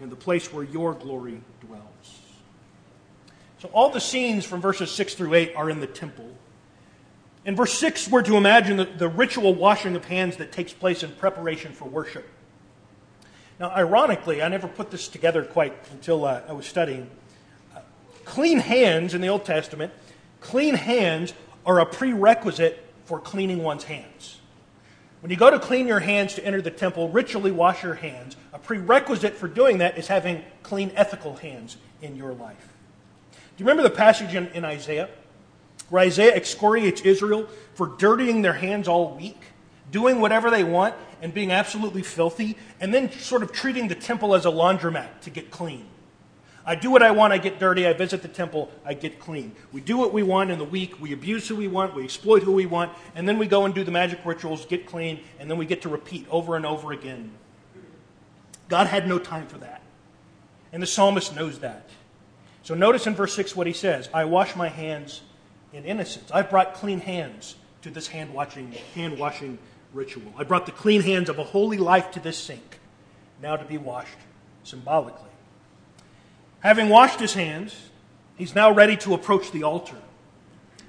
and 0.00 0.10
the 0.10 0.16
place 0.16 0.52
where 0.52 0.62
your 0.62 0.94
glory 0.94 1.40
dwells. 1.60 2.20
So 3.58 3.68
all 3.72 3.90
the 3.90 4.00
scenes 4.00 4.44
from 4.44 4.60
verses 4.60 4.90
6 4.92 5.14
through 5.14 5.34
8 5.34 5.56
are 5.56 5.68
in 5.68 5.80
the 5.80 5.86
temple. 5.86 6.30
In 7.44 7.56
verse 7.56 7.72
6, 7.74 8.08
we're 8.08 8.22
to 8.22 8.36
imagine 8.36 8.76
the, 8.76 8.84
the 8.84 9.08
ritual 9.08 9.52
washing 9.52 9.96
of 9.96 10.04
hands 10.04 10.36
that 10.36 10.52
takes 10.52 10.72
place 10.72 11.02
in 11.02 11.10
preparation 11.12 11.72
for 11.72 11.88
worship. 11.88 12.28
Now, 13.58 13.70
ironically, 13.70 14.42
I 14.42 14.48
never 14.48 14.68
put 14.68 14.92
this 14.92 15.08
together 15.08 15.42
quite 15.42 15.74
until 15.90 16.24
uh, 16.24 16.42
I 16.48 16.52
was 16.52 16.66
studying. 16.66 17.10
Uh, 17.74 17.80
clean 18.24 18.58
hands 18.58 19.14
in 19.14 19.20
the 19.20 19.28
Old 19.28 19.44
Testament, 19.44 19.92
clean 20.40 20.74
hands 20.74 21.34
are 21.66 21.80
a 21.80 21.86
prerequisite 21.86 22.84
for 23.06 23.18
cleaning 23.18 23.62
one's 23.62 23.84
hands. 23.84 24.40
When 25.22 25.30
you 25.30 25.36
go 25.36 25.50
to 25.50 25.60
clean 25.60 25.86
your 25.86 26.00
hands 26.00 26.34
to 26.34 26.44
enter 26.44 26.60
the 26.60 26.72
temple, 26.72 27.08
ritually 27.08 27.52
wash 27.52 27.84
your 27.84 27.94
hands. 27.94 28.36
A 28.52 28.58
prerequisite 28.58 29.34
for 29.34 29.46
doing 29.46 29.78
that 29.78 29.96
is 29.96 30.08
having 30.08 30.42
clean 30.64 30.90
ethical 30.96 31.36
hands 31.36 31.76
in 32.02 32.16
your 32.16 32.32
life. 32.32 32.72
Do 33.30 33.38
you 33.62 33.64
remember 33.64 33.84
the 33.84 33.94
passage 33.94 34.34
in, 34.34 34.48
in 34.48 34.64
Isaiah 34.64 35.08
where 35.90 36.02
Isaiah 36.02 36.34
excoriates 36.34 37.02
Israel 37.02 37.46
for 37.74 37.86
dirtying 37.86 38.42
their 38.42 38.54
hands 38.54 38.88
all 38.88 39.14
week, 39.14 39.40
doing 39.92 40.20
whatever 40.20 40.50
they 40.50 40.64
want, 40.64 40.96
and 41.20 41.32
being 41.32 41.52
absolutely 41.52 42.02
filthy, 42.02 42.56
and 42.80 42.92
then 42.92 43.12
sort 43.12 43.44
of 43.44 43.52
treating 43.52 43.86
the 43.86 43.94
temple 43.94 44.34
as 44.34 44.44
a 44.44 44.50
laundromat 44.50 45.20
to 45.20 45.30
get 45.30 45.52
clean? 45.52 45.86
I 46.64 46.74
do 46.76 46.90
what 46.90 47.02
I 47.02 47.10
want, 47.10 47.32
I 47.32 47.38
get 47.38 47.58
dirty, 47.58 47.86
I 47.86 47.92
visit 47.92 48.22
the 48.22 48.28
temple, 48.28 48.70
I 48.84 48.94
get 48.94 49.18
clean. 49.18 49.52
We 49.72 49.80
do 49.80 49.96
what 49.96 50.12
we 50.12 50.22
want 50.22 50.50
in 50.50 50.58
the 50.58 50.64
week, 50.64 51.00
we 51.00 51.12
abuse 51.12 51.48
who 51.48 51.56
we 51.56 51.66
want, 51.66 51.94
we 51.94 52.04
exploit 52.04 52.42
who 52.42 52.52
we 52.52 52.66
want, 52.66 52.92
and 53.14 53.28
then 53.28 53.38
we 53.38 53.46
go 53.46 53.64
and 53.64 53.74
do 53.74 53.82
the 53.82 53.90
magic 53.90 54.20
rituals, 54.24 54.64
get 54.66 54.86
clean, 54.86 55.20
and 55.40 55.50
then 55.50 55.58
we 55.58 55.66
get 55.66 55.82
to 55.82 55.88
repeat 55.88 56.26
over 56.30 56.54
and 56.56 56.64
over 56.64 56.92
again. 56.92 57.32
God 58.68 58.86
had 58.86 59.08
no 59.08 59.18
time 59.18 59.46
for 59.48 59.58
that. 59.58 59.82
And 60.72 60.82
the 60.82 60.86
psalmist 60.86 61.34
knows 61.34 61.58
that. 61.58 61.90
So 62.62 62.74
notice 62.74 63.06
in 63.06 63.14
verse 63.14 63.34
6 63.34 63.56
what 63.56 63.66
he 63.66 63.72
says 63.72 64.08
I 64.14 64.24
wash 64.24 64.54
my 64.54 64.68
hands 64.68 65.22
in 65.72 65.84
innocence. 65.84 66.30
I've 66.32 66.48
brought 66.48 66.74
clean 66.74 67.00
hands 67.00 67.56
to 67.82 67.90
this 67.90 68.06
hand 68.06 68.32
washing, 68.32 68.72
hand 68.94 69.18
washing 69.18 69.58
ritual. 69.92 70.32
I 70.38 70.44
brought 70.44 70.66
the 70.66 70.72
clean 70.72 71.02
hands 71.02 71.28
of 71.28 71.38
a 71.38 71.44
holy 71.44 71.78
life 71.78 72.12
to 72.12 72.20
this 72.20 72.38
sink, 72.38 72.78
now 73.42 73.56
to 73.56 73.64
be 73.64 73.78
washed 73.78 74.16
symbolically. 74.62 75.31
Having 76.62 76.90
washed 76.90 77.18
his 77.18 77.34
hands, 77.34 77.74
he's 78.36 78.54
now 78.54 78.72
ready 78.72 78.96
to 78.98 79.14
approach 79.14 79.50
the 79.50 79.64
altar. 79.64 79.96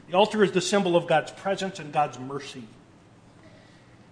The 0.08 0.14
altar 0.16 0.44
is 0.44 0.52
the 0.52 0.62
symbol 0.62 0.96
of 0.96 1.08
God's 1.08 1.32
presence 1.32 1.80
and 1.80 1.92
God's 1.92 2.20
mercy. 2.20 2.64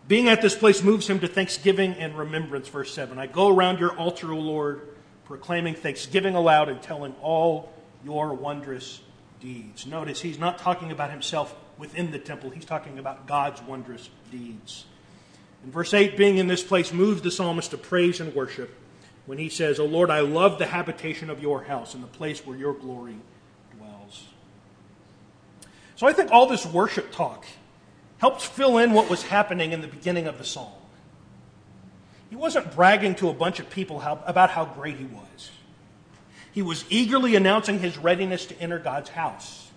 Being 0.08 0.28
at 0.28 0.42
this 0.42 0.56
place 0.56 0.82
moves 0.82 1.08
him 1.08 1.20
to 1.20 1.28
thanksgiving 1.28 1.94
and 1.94 2.18
remembrance, 2.18 2.68
verse 2.68 2.92
7. 2.92 3.20
I 3.20 3.28
go 3.28 3.48
around 3.48 3.80
your 3.80 3.96
altar, 3.96 4.34
O 4.34 4.40
Lord, 4.40 4.82
proclaiming 5.26 5.76
thanksgiving 5.76 6.34
aloud 6.34 6.68
and 6.68 6.82
telling 6.82 7.14
all 7.22 7.72
your 8.04 8.34
wondrous 8.34 9.00
deeds. 9.40 9.86
Notice 9.86 10.20
he's 10.20 10.40
not 10.40 10.58
talking 10.58 10.92
about 10.92 11.12
himself 11.12 11.56
within 11.78 12.10
the 12.10 12.20
temple, 12.20 12.50
he's 12.50 12.66
talking 12.66 12.98
about 12.98 13.28
God's 13.28 13.62
wondrous 13.62 14.10
deeds. 14.32 14.86
In 15.64 15.72
verse 15.72 15.94
8, 15.94 16.18
being 16.18 16.40
in 16.40 16.48
this 16.48 16.64
place 16.64 16.92
moves 16.92 17.22
the 17.22 17.30
psalmist 17.30 17.70
to 17.70 17.78
praise 17.78 18.20
and 18.20 18.34
worship 18.34 18.76
when 19.32 19.38
he 19.38 19.48
says, 19.48 19.80
O 19.80 19.86
Lord, 19.86 20.10
I 20.10 20.20
love 20.20 20.60
the 20.60 20.66
habitation 20.66 21.30
of 21.30 21.42
your 21.42 21.64
house 21.64 21.94
and 21.94 22.04
the 22.04 22.08
place 22.08 22.46
where 22.46 22.58
your 22.58 22.74
glory 22.74 23.16
dwells. 23.78 24.26
So 25.96 26.06
I 26.06 26.12
think 26.12 26.32
all 26.32 26.48
this 26.48 26.66
worship 26.66 27.14
talk 27.14 27.46
helps 28.18 28.44
fill 28.44 28.78
in 28.78 28.92
what 28.92 29.10
was 29.10 29.24
happening 29.24 29.72
in 29.72 29.80
the 29.80 29.88
beginning 29.88 30.28
of 30.28 30.38
the 30.38 30.44
psalm. 30.44 30.74
He 32.30 32.36
wasn't 32.36 32.76
bragging 32.76 33.16
to 33.16 33.30
a 33.30 33.34
bunch 33.34 33.62
of 33.62 33.70
people 33.70 34.00
how, 34.00 34.22
about 34.26 34.50
how 34.50 34.66
great 34.66 34.98
he 34.98 35.06
was. 35.06 35.52
He 36.52 36.62
was 36.62 36.84
eagerly 36.90 37.38
announcing 37.38 37.80
his 37.80 37.98
readiness 37.98 38.48
to 38.48 38.60
enter 38.60 38.80
God's 38.80 39.12
house. 39.12 39.72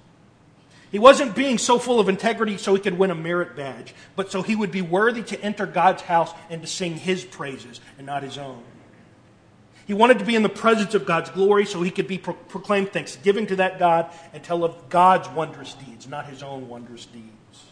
He 0.90 0.98
wasn't 0.98 1.36
being 1.36 1.58
so 1.58 1.78
full 1.78 2.00
of 2.00 2.08
integrity 2.08 2.58
so 2.58 2.74
he 2.74 2.80
could 2.80 2.98
win 2.98 3.12
a 3.12 3.14
merit 3.14 3.54
badge, 3.54 3.94
but 4.16 4.32
so 4.32 4.42
he 4.42 4.56
would 4.56 4.72
be 4.72 4.82
worthy 4.82 5.22
to 5.22 5.40
enter 5.40 5.64
God's 5.64 6.02
house 6.02 6.32
and 6.50 6.60
to 6.62 6.66
sing 6.66 6.96
his 6.96 7.24
praises 7.24 7.80
and 7.98 8.04
not 8.04 8.24
his 8.24 8.36
own. 8.36 8.64
He 9.86 9.92
wanted 9.92 10.18
to 10.18 10.24
be 10.24 10.34
in 10.34 10.42
the 10.42 10.48
presence 10.48 10.94
of 10.94 11.04
God's 11.04 11.30
glory 11.30 11.66
so 11.66 11.82
he 11.82 11.90
could 11.90 12.08
be 12.08 12.18
pro- 12.18 12.34
proclaimed 12.34 12.92
thanksgiving 12.92 13.46
to 13.48 13.56
that 13.56 13.78
God 13.78 14.10
and 14.32 14.42
tell 14.42 14.64
of 14.64 14.88
God's 14.88 15.28
wondrous 15.28 15.74
deeds, 15.74 16.08
not 16.08 16.26
his 16.26 16.42
own 16.42 16.68
wondrous 16.68 17.04
deeds. 17.04 17.64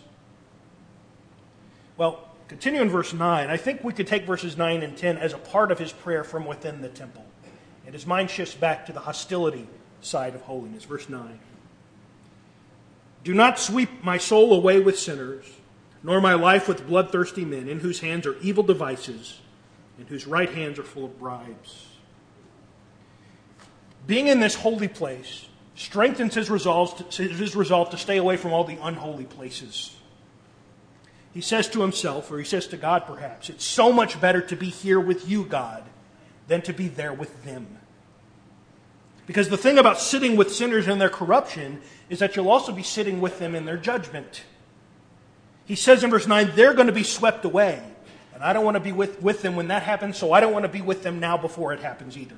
Well, 1.97 2.29
continue 2.49 2.83
in 2.83 2.91
verse 2.91 3.15
9. 3.15 3.49
I 3.49 3.57
think 3.57 3.83
we 3.83 3.95
could 3.95 4.07
take 4.07 4.27
verses 4.27 4.59
9 4.59 4.83
and 4.83 4.97
10 4.97 5.17
as 5.17 5.33
a 5.33 5.39
part 5.39 5.73
of 5.73 5.79
his 5.79 5.93
prayer 5.93 6.23
from 6.23 6.45
within 6.45 6.83
the 6.83 6.89
temple. 6.89 7.25
And 7.87 7.95
his 7.95 8.07
mind 8.07 8.31
shifts 8.31 8.55
back 8.55 8.87
to 8.87 8.93
the 8.93 9.01
hostility 9.01 9.67
side 10.03 10.35
of 10.35 10.43
holiness. 10.43 10.85
Verse 10.85 11.09
9. 11.09 11.39
Do 13.25 13.33
not 13.33 13.59
sweep 13.59 14.05
my 14.05 14.19
soul 14.19 14.53
away 14.53 14.81
with 14.81 14.99
sinners, 14.99 15.47
nor 16.03 16.21
my 16.21 16.35
life 16.35 16.69
with 16.69 16.87
bloodthirsty 16.87 17.45
men, 17.45 17.69
in 17.69 17.81
whose 17.81 18.01
hands 18.01 18.27
are 18.27 18.37
evil 18.41 18.65
devices, 18.65 19.41
and 19.97 20.09
whose 20.09 20.27
right 20.27 20.51
hands 20.51 20.79
are 20.79 20.83
full 20.83 21.05
of 21.05 21.19
bribes 21.19 21.92
being 24.07 24.29
in 24.29 24.41
this 24.41 24.55
holy 24.55 24.89
place 24.89 25.47
strengthens 25.75 26.35
his 26.35 26.51
resolve, 26.51 27.09
to, 27.11 27.23
his 27.23 27.57
resolve 27.57 27.91
to 27.91 27.97
stay 27.97 28.19
away 28.19 28.37
from 28.37 28.53
all 28.53 28.65
the 28.65 28.79
unholy 28.83 29.25
places. 29.25 29.97
He 31.33 31.41
says 31.41 31.69
to 31.71 31.81
himself, 31.81 32.31
or 32.31 32.39
he 32.39 32.45
says 32.45 32.67
to 32.69 32.77
God 32.77 33.07
perhaps, 33.07 33.49
it's 33.49 33.65
so 33.65 33.93
much 33.93 34.21
better 34.21 34.41
to 34.43 34.57
be 34.57 34.69
here 34.69 35.01
with 35.01 35.29
you, 35.29 35.45
God, 35.45 35.85
than 36.47 36.61
to 36.63 36.73
be 36.73 36.89
there 36.89 37.13
with 37.13 37.45
them. 37.45 37.79
Because 39.27 39.49
the 39.49 39.57
thing 39.57 39.79
about 39.79 39.99
sitting 39.99 40.37
with 40.37 40.53
sinners 40.53 40.89
in 40.89 40.99
their 40.99 41.09
corruption 41.09 41.81
is 42.11 42.19
that 42.19 42.37
you'll 42.37 42.51
also 42.51 42.73
be 42.73 42.83
sitting 42.83 43.21
with 43.21 43.39
them 43.39 43.55
in 43.55 43.65
their 43.65 43.77
judgment. 43.77 44.45
He 45.65 45.77
says 45.77 46.05
in 46.05 46.11
verse 46.11 46.27
9, 46.27 46.53
they're 46.55 46.75
going 46.75 46.89
to 46.89 46.93
be 46.93 47.05
swept 47.05 47.45
away. 47.45 47.83
And 48.35 48.43
I 48.43 48.53
don't 48.53 48.65
want 48.65 48.75
to 48.75 48.81
be 48.81 48.93
with, 48.93 49.23
with 49.23 49.41
them 49.41 49.57
when 49.57 49.69
that 49.69 49.85
happens, 49.85 50.19
so 50.19 50.33
I 50.33 50.41
don't 50.41 50.53
want 50.53 50.65
to 50.65 50.69
be 50.69 50.83
with 50.83 51.03
them 51.03 51.21
now 51.21 51.37
before 51.39 51.73
it 51.73 51.81
happens 51.81 52.19
either. 52.19 52.37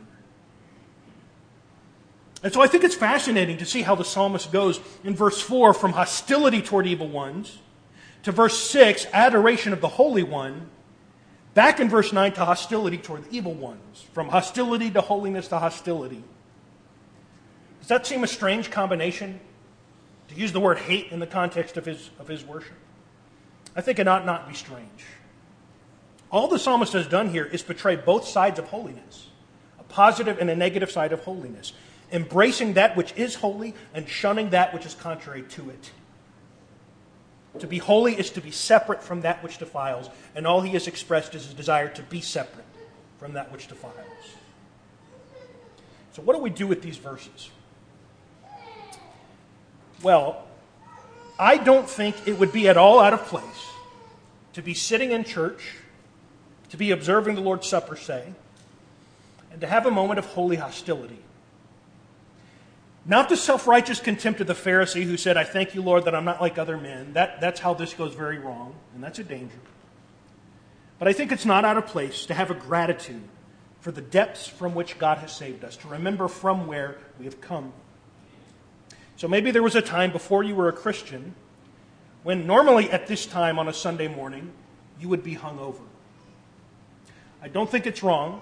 And 2.44 2.52
so 2.52 2.61
I 2.61 2.66
think 2.66 2.85
it's 2.85 2.94
fascinating 2.94 3.57
to 3.57 3.64
see 3.64 3.80
how 3.80 3.94
the 3.94 4.04
psalmist 4.04 4.52
goes 4.52 4.78
in 5.02 5.16
verse 5.16 5.40
4 5.40 5.72
from 5.72 5.92
hostility 5.92 6.61
toward 6.61 6.87
evil 6.87 7.09
ones 7.09 7.59
to 8.22 8.33
verse 8.33 8.59
6, 8.59 9.07
adoration 9.14 9.72
of 9.72 9.80
the 9.80 9.88
Holy 9.88 10.22
One, 10.22 10.68
back 11.54 11.80
in 11.80 11.88
verse 11.88 12.12
9 12.12 12.33
to 12.33 12.44
hostility 12.44 12.98
toward 12.98 13.24
the 13.24 13.35
evil 13.35 13.54
ones, 13.54 14.04
from 14.12 14.28
hostility 14.28 14.90
to 14.90 15.00
holiness 15.00 15.48
to 15.48 15.59
hostility. 15.59 16.22
Does 17.80 17.88
that 17.88 18.07
seem 18.07 18.22
a 18.22 18.26
strange 18.26 18.70
combination? 18.70 19.40
To 20.28 20.35
use 20.35 20.52
the 20.52 20.61
word 20.61 20.78
hate 20.78 21.12
in 21.12 21.20
the 21.20 21.26
context 21.26 21.78
of 21.78 21.87
his, 21.87 22.11
of 22.18 22.28
his 22.28 22.44
worship? 22.44 22.76
I 23.74 23.80
think 23.80 23.98
it 23.98 24.07
ought 24.07 24.26
not 24.26 24.48
be 24.48 24.54
strange. 24.54 25.04
All 26.30 26.48
the 26.48 26.59
psalmist 26.59 26.92
has 26.92 27.07
done 27.07 27.30
here 27.30 27.44
is 27.46 27.62
portray 27.62 27.96
both 27.96 28.28
sides 28.28 28.59
of 28.59 28.66
holiness 28.66 29.28
a 29.78 29.83
positive 29.85 30.38
and 30.38 30.50
a 30.50 30.57
negative 30.57 30.90
side 30.90 31.12
of 31.12 31.20
holiness, 31.24 31.72
embracing 32.12 32.74
that 32.74 32.96
which 32.96 33.12
is 33.16 33.36
holy 33.36 33.74
and 33.92 34.08
shunning 34.08 34.50
that 34.50 34.72
which 34.72 34.86
is 34.86 34.94
contrary 34.94 35.42
to 35.42 35.70
it. 35.70 35.90
To 37.60 37.66
be 37.66 37.78
holy 37.78 38.18
is 38.18 38.30
to 38.30 38.40
be 38.40 38.50
separate 38.50 39.02
from 39.02 39.20
that 39.20 39.42
which 39.42 39.58
defiles, 39.58 40.10
and 40.34 40.46
all 40.46 40.60
he 40.60 40.70
has 40.70 40.88
expressed 40.88 41.34
is 41.34 41.44
his 41.46 41.54
desire 41.54 41.88
to 41.88 42.02
be 42.02 42.20
separate 42.20 42.64
from 43.18 43.34
that 43.34 43.52
which 43.52 43.68
defiles. 43.68 43.94
So, 46.12 46.22
what 46.22 46.36
do 46.36 46.42
we 46.42 46.50
do 46.50 46.66
with 46.66 46.82
these 46.82 46.96
verses? 46.96 47.50
Well, 50.02 50.46
I 51.38 51.56
don't 51.56 51.88
think 51.88 52.28
it 52.28 52.38
would 52.38 52.52
be 52.52 52.68
at 52.68 52.76
all 52.76 53.00
out 53.00 53.12
of 53.12 53.24
place 53.24 53.68
to 54.52 54.62
be 54.62 54.74
sitting 54.74 55.12
in 55.12 55.24
church, 55.24 55.76
to 56.70 56.76
be 56.76 56.90
observing 56.90 57.34
the 57.34 57.40
Lord's 57.40 57.68
Supper, 57.68 57.96
say, 57.96 58.34
and 59.50 59.60
to 59.60 59.66
have 59.66 59.86
a 59.86 59.90
moment 59.90 60.18
of 60.18 60.26
holy 60.26 60.56
hostility. 60.56 61.18
Not 63.06 63.28
the 63.28 63.36
self 63.36 63.66
righteous 63.66 64.00
contempt 64.00 64.40
of 64.40 64.46
the 64.46 64.54
Pharisee 64.54 65.04
who 65.04 65.16
said, 65.16 65.36
I 65.36 65.44
thank 65.44 65.74
you, 65.74 65.82
Lord, 65.82 66.06
that 66.06 66.14
I'm 66.14 66.24
not 66.24 66.40
like 66.40 66.58
other 66.58 66.78
men. 66.78 67.12
That, 67.12 67.40
that's 67.40 67.60
how 67.60 67.74
this 67.74 67.92
goes 67.92 68.14
very 68.14 68.38
wrong, 68.38 68.74
and 68.94 69.04
that's 69.04 69.18
a 69.18 69.24
danger. 69.24 69.58
But 70.98 71.08
I 71.08 71.12
think 71.12 71.30
it's 71.32 71.44
not 71.44 71.64
out 71.64 71.76
of 71.76 71.86
place 71.86 72.24
to 72.26 72.34
have 72.34 72.50
a 72.50 72.54
gratitude 72.54 73.22
for 73.80 73.92
the 73.92 74.00
depths 74.00 74.46
from 74.46 74.74
which 74.74 74.98
God 74.98 75.18
has 75.18 75.32
saved 75.32 75.64
us, 75.64 75.76
to 75.78 75.88
remember 75.88 76.28
from 76.28 76.66
where 76.66 76.96
we 77.18 77.26
have 77.26 77.40
come. 77.42 77.74
So 79.16 79.28
maybe 79.28 79.50
there 79.50 79.62
was 79.62 79.74
a 79.74 79.82
time 79.82 80.10
before 80.10 80.42
you 80.42 80.54
were 80.54 80.68
a 80.68 80.72
Christian 80.72 81.34
when 82.22 82.46
normally 82.46 82.90
at 82.90 83.06
this 83.06 83.26
time 83.26 83.58
on 83.58 83.68
a 83.68 83.72
Sunday 83.74 84.08
morning 84.08 84.50
you 84.98 85.10
would 85.10 85.22
be 85.22 85.36
hungover. 85.36 85.82
I 87.42 87.48
don't 87.48 87.70
think 87.70 87.86
it's 87.86 88.02
wrong 88.02 88.40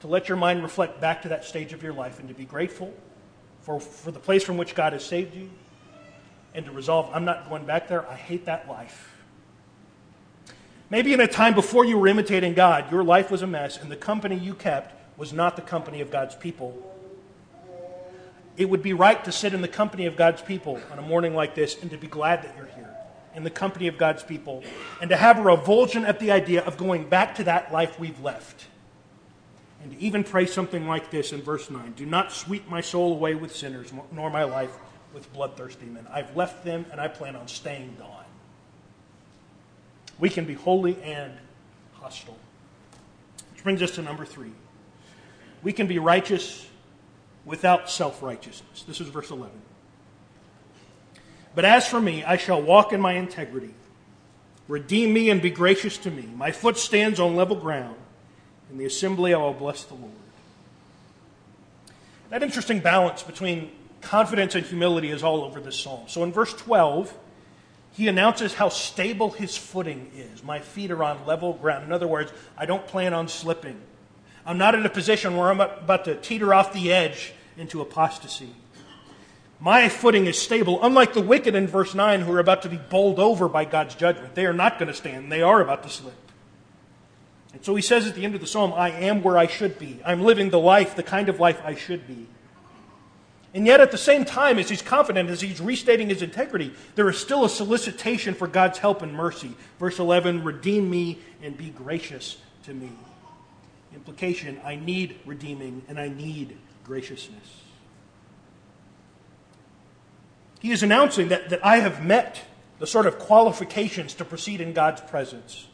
to 0.00 0.06
let 0.06 0.28
your 0.28 0.36
mind 0.36 0.62
reflect 0.62 1.00
back 1.00 1.22
to 1.22 1.28
that 1.28 1.44
stage 1.44 1.72
of 1.72 1.82
your 1.82 1.94
life 1.94 2.18
and 2.18 2.28
to 2.28 2.34
be 2.34 2.44
grateful 2.44 2.92
for, 3.62 3.80
for 3.80 4.10
the 4.10 4.20
place 4.20 4.44
from 4.44 4.56
which 4.56 4.74
God 4.74 4.92
has 4.92 5.04
saved 5.04 5.34
you 5.34 5.50
and 6.54 6.66
to 6.66 6.72
resolve, 6.72 7.10
I'm 7.12 7.24
not 7.24 7.48
going 7.48 7.64
back 7.64 7.88
there. 7.88 8.08
I 8.08 8.14
hate 8.14 8.44
that 8.46 8.68
life. 8.68 9.14
Maybe 10.90 11.14
in 11.14 11.20
a 11.20 11.26
time 11.26 11.54
before 11.54 11.84
you 11.84 11.96
were 11.96 12.06
imitating 12.06 12.54
God, 12.54 12.92
your 12.92 13.02
life 13.02 13.30
was 13.30 13.42
a 13.42 13.46
mess 13.46 13.78
and 13.78 13.90
the 13.90 13.96
company 13.96 14.36
you 14.36 14.54
kept 14.54 15.18
was 15.18 15.32
not 15.32 15.56
the 15.56 15.62
company 15.62 16.00
of 16.00 16.10
God's 16.10 16.34
people 16.34 16.92
it 18.56 18.68
would 18.68 18.82
be 18.82 18.92
right 18.92 19.24
to 19.24 19.32
sit 19.32 19.54
in 19.54 19.62
the 19.62 19.68
company 19.68 20.06
of 20.06 20.16
God's 20.16 20.42
people 20.42 20.80
on 20.90 20.98
a 20.98 21.02
morning 21.02 21.34
like 21.34 21.54
this 21.54 21.80
and 21.80 21.90
to 21.90 21.96
be 21.96 22.06
glad 22.06 22.42
that 22.42 22.54
you're 22.56 22.66
here 22.66 22.94
in 23.34 23.44
the 23.44 23.50
company 23.50 23.88
of 23.88 23.96
God's 23.96 24.22
people 24.22 24.62
and 25.00 25.08
to 25.08 25.16
have 25.16 25.38
a 25.38 25.42
revulsion 25.42 26.04
at 26.04 26.18
the 26.18 26.30
idea 26.30 26.62
of 26.62 26.76
going 26.76 27.08
back 27.08 27.36
to 27.36 27.44
that 27.44 27.72
life 27.72 27.98
we've 27.98 28.20
left. 28.20 28.66
And 29.82 29.92
to 29.92 29.98
even 29.98 30.22
pray 30.22 30.46
something 30.46 30.86
like 30.86 31.10
this 31.10 31.32
in 31.32 31.42
verse 31.42 31.70
9 31.70 31.94
Do 31.96 32.06
not 32.06 32.32
sweep 32.32 32.68
my 32.68 32.80
soul 32.80 33.12
away 33.12 33.34
with 33.34 33.54
sinners, 33.54 33.92
nor 34.12 34.30
my 34.30 34.44
life 34.44 34.70
with 35.12 35.32
bloodthirsty 35.32 35.86
men. 35.86 36.06
I've 36.10 36.36
left 36.36 36.64
them 36.64 36.86
and 36.90 37.00
I 37.00 37.08
plan 37.08 37.36
on 37.36 37.48
staying 37.48 37.96
gone. 37.98 38.24
We 40.18 40.30
can 40.30 40.44
be 40.44 40.54
holy 40.54 41.00
and 41.02 41.32
hostile. 41.94 42.38
Which 43.52 43.64
brings 43.64 43.82
us 43.82 43.92
to 43.92 44.02
number 44.02 44.24
three. 44.24 44.52
We 45.62 45.72
can 45.72 45.86
be 45.86 45.98
righteous 45.98 46.66
without 47.44 47.90
self 47.90 48.22
righteousness. 48.22 48.84
This 48.86 49.00
is 49.00 49.08
verse 49.08 49.30
11. 49.30 49.50
But 51.54 51.64
as 51.64 51.86
for 51.86 52.00
me, 52.00 52.24
I 52.24 52.36
shall 52.36 52.62
walk 52.62 52.92
in 52.92 53.00
my 53.00 53.14
integrity. 53.14 53.74
Redeem 54.68 55.12
me 55.12 55.28
and 55.28 55.42
be 55.42 55.50
gracious 55.50 55.98
to 55.98 56.10
me. 56.10 56.22
My 56.34 56.50
foot 56.50 56.78
stands 56.78 57.20
on 57.20 57.36
level 57.36 57.56
ground. 57.56 57.96
In 58.72 58.78
the 58.78 58.86
assembly, 58.86 59.34
I 59.34 59.38
will 59.38 59.52
bless 59.52 59.84
the 59.84 59.94
Lord. 59.94 60.12
That 62.30 62.42
interesting 62.42 62.80
balance 62.80 63.22
between 63.22 63.70
confidence 64.00 64.54
and 64.54 64.64
humility 64.64 65.10
is 65.10 65.22
all 65.22 65.42
over 65.42 65.60
this 65.60 65.78
psalm. 65.78 66.04
So 66.06 66.24
in 66.24 66.32
verse 66.32 66.54
12, 66.54 67.12
he 67.92 68.08
announces 68.08 68.54
how 68.54 68.70
stable 68.70 69.30
his 69.30 69.58
footing 69.58 70.10
is. 70.16 70.42
My 70.42 70.58
feet 70.58 70.90
are 70.90 71.04
on 71.04 71.26
level 71.26 71.52
ground. 71.52 71.84
In 71.84 71.92
other 71.92 72.08
words, 72.08 72.32
I 72.56 72.64
don't 72.64 72.86
plan 72.86 73.12
on 73.12 73.28
slipping. 73.28 73.78
I'm 74.46 74.56
not 74.56 74.74
in 74.74 74.86
a 74.86 74.90
position 74.90 75.36
where 75.36 75.50
I'm 75.50 75.60
about 75.60 76.06
to 76.06 76.14
teeter 76.16 76.54
off 76.54 76.72
the 76.72 76.90
edge 76.90 77.34
into 77.58 77.82
apostasy. 77.82 78.54
My 79.60 79.90
footing 79.90 80.26
is 80.26 80.40
stable, 80.40 80.82
unlike 80.82 81.12
the 81.12 81.20
wicked 81.20 81.54
in 81.54 81.66
verse 81.66 81.94
9 81.94 82.22
who 82.22 82.32
are 82.32 82.40
about 82.40 82.62
to 82.62 82.70
be 82.70 82.78
bowled 82.78 83.20
over 83.20 83.48
by 83.50 83.66
God's 83.66 83.94
judgment. 83.94 84.34
They 84.34 84.46
are 84.46 84.54
not 84.54 84.78
going 84.78 84.88
to 84.88 84.94
stand, 84.94 85.30
they 85.30 85.42
are 85.42 85.60
about 85.60 85.82
to 85.82 85.90
slip. 85.90 86.14
And 87.52 87.64
so 87.64 87.74
he 87.74 87.82
says 87.82 88.06
at 88.06 88.14
the 88.14 88.24
end 88.24 88.34
of 88.34 88.40
the 88.40 88.46
psalm, 88.46 88.72
I 88.74 88.90
am 88.90 89.22
where 89.22 89.36
I 89.36 89.46
should 89.46 89.78
be. 89.78 90.00
I'm 90.04 90.22
living 90.22 90.50
the 90.50 90.58
life, 90.58 90.96
the 90.96 91.02
kind 91.02 91.28
of 91.28 91.38
life 91.38 91.60
I 91.64 91.74
should 91.74 92.06
be. 92.06 92.26
And 93.54 93.66
yet, 93.66 93.80
at 93.80 93.90
the 93.90 93.98
same 93.98 94.24
time, 94.24 94.58
as 94.58 94.70
he's 94.70 94.80
confident, 94.80 95.28
as 95.28 95.42
he's 95.42 95.60
restating 95.60 96.08
his 96.08 96.22
integrity, 96.22 96.72
there 96.94 97.08
is 97.10 97.18
still 97.18 97.44
a 97.44 97.50
solicitation 97.50 98.32
for 98.32 98.46
God's 98.46 98.78
help 98.78 99.02
and 99.02 99.12
mercy. 99.12 99.54
Verse 99.78 99.98
11 99.98 100.42
Redeem 100.42 100.88
me 100.88 101.18
and 101.42 101.56
be 101.56 101.68
gracious 101.68 102.38
to 102.64 102.72
me. 102.72 102.90
Implication 103.94 104.58
I 104.64 104.76
need 104.76 105.18
redeeming 105.26 105.82
and 105.86 106.00
I 106.00 106.08
need 106.08 106.56
graciousness. 106.84 107.60
He 110.60 110.70
is 110.70 110.82
announcing 110.82 111.28
that, 111.28 111.50
that 111.50 111.64
I 111.64 111.78
have 111.78 112.02
met 112.02 112.40
the 112.78 112.86
sort 112.86 113.06
of 113.06 113.18
qualifications 113.18 114.14
to 114.14 114.24
proceed 114.24 114.60
in 114.60 114.72
God's 114.72 115.02
presence. 115.02 115.66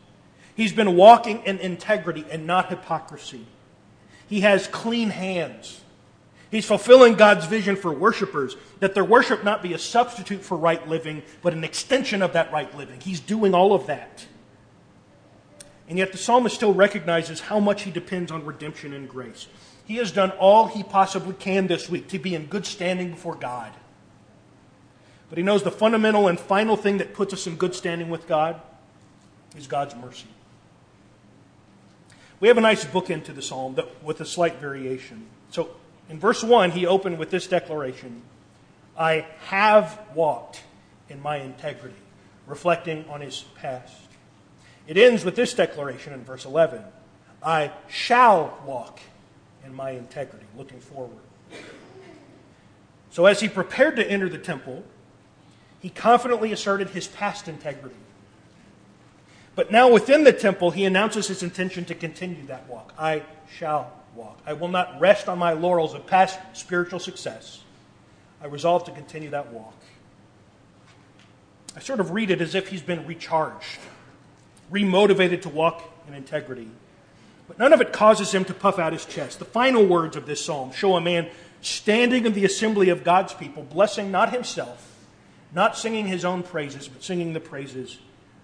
He's 0.58 0.72
been 0.72 0.96
walking 0.96 1.44
in 1.44 1.58
integrity 1.60 2.26
and 2.28 2.44
not 2.44 2.68
hypocrisy. 2.68 3.46
He 4.28 4.40
has 4.40 4.66
clean 4.66 5.10
hands. 5.10 5.80
He's 6.50 6.64
fulfilling 6.64 7.14
God's 7.14 7.46
vision 7.46 7.76
for 7.76 7.92
worshipers, 7.92 8.56
that 8.80 8.92
their 8.92 9.04
worship 9.04 9.44
not 9.44 9.62
be 9.62 9.72
a 9.72 9.78
substitute 9.78 10.42
for 10.42 10.58
right 10.58 10.88
living, 10.88 11.22
but 11.42 11.52
an 11.52 11.62
extension 11.62 12.22
of 12.22 12.32
that 12.32 12.50
right 12.50 12.76
living. 12.76 12.98
He's 12.98 13.20
doing 13.20 13.54
all 13.54 13.72
of 13.72 13.86
that. 13.86 14.26
And 15.88 15.96
yet 15.96 16.10
the 16.10 16.18
psalmist 16.18 16.56
still 16.56 16.74
recognizes 16.74 17.38
how 17.38 17.60
much 17.60 17.82
he 17.82 17.92
depends 17.92 18.32
on 18.32 18.44
redemption 18.44 18.92
and 18.92 19.08
grace. 19.08 19.46
He 19.84 19.98
has 19.98 20.10
done 20.10 20.32
all 20.32 20.66
he 20.66 20.82
possibly 20.82 21.34
can 21.34 21.68
this 21.68 21.88
week 21.88 22.08
to 22.08 22.18
be 22.18 22.34
in 22.34 22.46
good 22.46 22.66
standing 22.66 23.12
before 23.12 23.36
God. 23.36 23.72
But 25.28 25.38
he 25.38 25.44
knows 25.44 25.62
the 25.62 25.70
fundamental 25.70 26.26
and 26.26 26.40
final 26.40 26.76
thing 26.76 26.98
that 26.98 27.14
puts 27.14 27.32
us 27.32 27.46
in 27.46 27.54
good 27.54 27.76
standing 27.76 28.10
with 28.10 28.26
God 28.26 28.60
is 29.56 29.68
God's 29.68 29.94
mercy. 29.94 30.26
We 32.40 32.48
have 32.48 32.58
a 32.58 32.62
nice 32.62 32.84
book 32.84 33.10
into 33.10 33.32
the 33.32 33.42
psalm 33.42 33.74
that, 33.74 34.02
with 34.02 34.20
a 34.20 34.24
slight 34.24 34.56
variation. 34.56 35.26
So 35.50 35.70
in 36.08 36.20
verse 36.20 36.42
1, 36.42 36.70
he 36.70 36.86
opened 36.86 37.18
with 37.18 37.30
this 37.30 37.46
declaration 37.46 38.22
I 38.96 39.26
have 39.46 40.00
walked 40.14 40.62
in 41.08 41.22
my 41.22 41.36
integrity, 41.36 41.94
reflecting 42.46 43.04
on 43.08 43.20
his 43.20 43.44
past. 43.56 43.94
It 44.88 44.96
ends 44.96 45.24
with 45.24 45.36
this 45.36 45.54
declaration 45.54 46.12
in 46.12 46.24
verse 46.24 46.44
11 46.44 46.82
I 47.42 47.70
shall 47.88 48.58
walk 48.66 49.00
in 49.64 49.74
my 49.74 49.90
integrity, 49.90 50.46
looking 50.56 50.80
forward. 50.80 51.22
So, 53.10 53.26
as 53.26 53.40
he 53.40 53.48
prepared 53.48 53.96
to 53.96 54.10
enter 54.10 54.28
the 54.28 54.38
temple, 54.38 54.84
he 55.80 55.90
confidently 55.90 56.52
asserted 56.52 56.90
his 56.90 57.06
past 57.06 57.48
integrity. 57.48 57.94
But 59.58 59.72
now 59.72 59.90
within 59.90 60.22
the 60.22 60.32
temple, 60.32 60.70
he 60.70 60.84
announces 60.84 61.26
his 61.26 61.42
intention 61.42 61.84
to 61.86 61.94
continue 61.96 62.46
that 62.46 62.68
walk. 62.68 62.94
I 62.96 63.24
shall 63.58 63.92
walk. 64.14 64.38
I 64.46 64.52
will 64.52 64.68
not 64.68 65.00
rest 65.00 65.28
on 65.28 65.36
my 65.36 65.52
laurels 65.52 65.94
of 65.94 66.06
past 66.06 66.38
spiritual 66.52 67.00
success. 67.00 67.64
I 68.40 68.46
resolve 68.46 68.84
to 68.84 68.92
continue 68.92 69.30
that 69.30 69.52
walk. 69.52 69.74
I 71.74 71.80
sort 71.80 71.98
of 71.98 72.12
read 72.12 72.30
it 72.30 72.40
as 72.40 72.54
if 72.54 72.68
he's 72.68 72.82
been 72.82 73.04
recharged 73.04 73.80
remotivated 74.70 75.42
to 75.42 75.48
walk 75.48 75.82
in 76.06 76.14
integrity. 76.14 76.68
But 77.48 77.58
none 77.58 77.72
of 77.72 77.80
it 77.80 77.92
causes 77.92 78.32
him 78.32 78.44
to 78.44 78.54
puff 78.54 78.78
out 78.78 78.92
his 78.92 79.06
chest. 79.06 79.40
The 79.40 79.44
final 79.44 79.84
words 79.84 80.14
of 80.14 80.24
this 80.24 80.44
psalm 80.44 80.70
show 80.70 80.94
a 80.94 81.00
man 81.00 81.30
standing 81.62 82.26
in 82.26 82.32
the 82.32 82.44
assembly 82.44 82.90
of 82.90 83.02
God's 83.02 83.34
people, 83.34 83.64
blessing 83.64 84.12
not 84.12 84.32
himself, 84.32 85.04
not 85.52 85.76
singing 85.76 86.06
his 86.06 86.24
own 86.24 86.44
praises, 86.44 86.86
but 86.86 87.02
singing 87.02 87.32
the 87.32 87.40
praises 87.40 87.98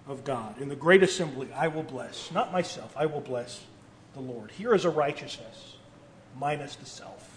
of 0.07 0.23
God. 0.23 0.61
In 0.61 0.69
the 0.69 0.75
great 0.75 1.03
assembly, 1.03 1.49
I 1.55 1.67
will 1.67 1.83
bless, 1.83 2.31
not 2.31 2.51
myself, 2.51 2.93
I 2.95 3.05
will 3.05 3.21
bless 3.21 3.63
the 4.13 4.21
Lord. 4.21 4.51
Here 4.51 4.73
is 4.73 4.85
a 4.85 4.89
righteousness 4.89 5.75
minus 6.39 6.75
the 6.75 6.85
self. 6.85 7.31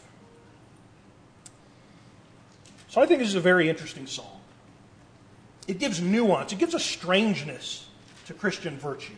So 2.88 3.00
I 3.00 3.06
think 3.06 3.20
this 3.20 3.28
is 3.28 3.34
a 3.34 3.40
very 3.40 3.68
interesting 3.68 4.06
psalm. 4.06 4.26
It 5.66 5.78
gives 5.78 6.00
nuance, 6.00 6.52
it 6.52 6.58
gives 6.58 6.74
a 6.74 6.80
strangeness 6.80 7.86
to 8.26 8.34
Christian 8.34 8.78
virtue. 8.78 9.14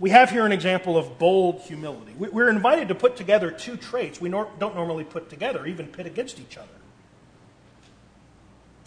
We 0.00 0.10
have 0.10 0.30
here 0.30 0.44
an 0.44 0.52
example 0.52 0.98
of 0.98 1.18
bold 1.18 1.60
humility. 1.60 2.12
We're 2.18 2.50
invited 2.50 2.88
to 2.88 2.94
put 2.94 3.16
together 3.16 3.50
two 3.50 3.76
traits 3.76 4.20
we 4.20 4.28
don't 4.28 4.60
normally 4.60 5.04
put 5.04 5.30
together, 5.30 5.66
even 5.66 5.86
pit 5.86 6.06
against 6.06 6.40
each 6.40 6.58
other. 6.58 6.68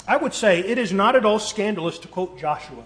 I 0.08 0.18
would 0.18 0.34
say 0.34 0.60
it 0.60 0.78
is 0.78 0.94
not 0.94 1.16
at 1.16 1.26
all 1.26 1.40
scandalous 1.40 1.98
to 2.00 2.08
quote 2.08 2.40
Joshua, 2.40 2.84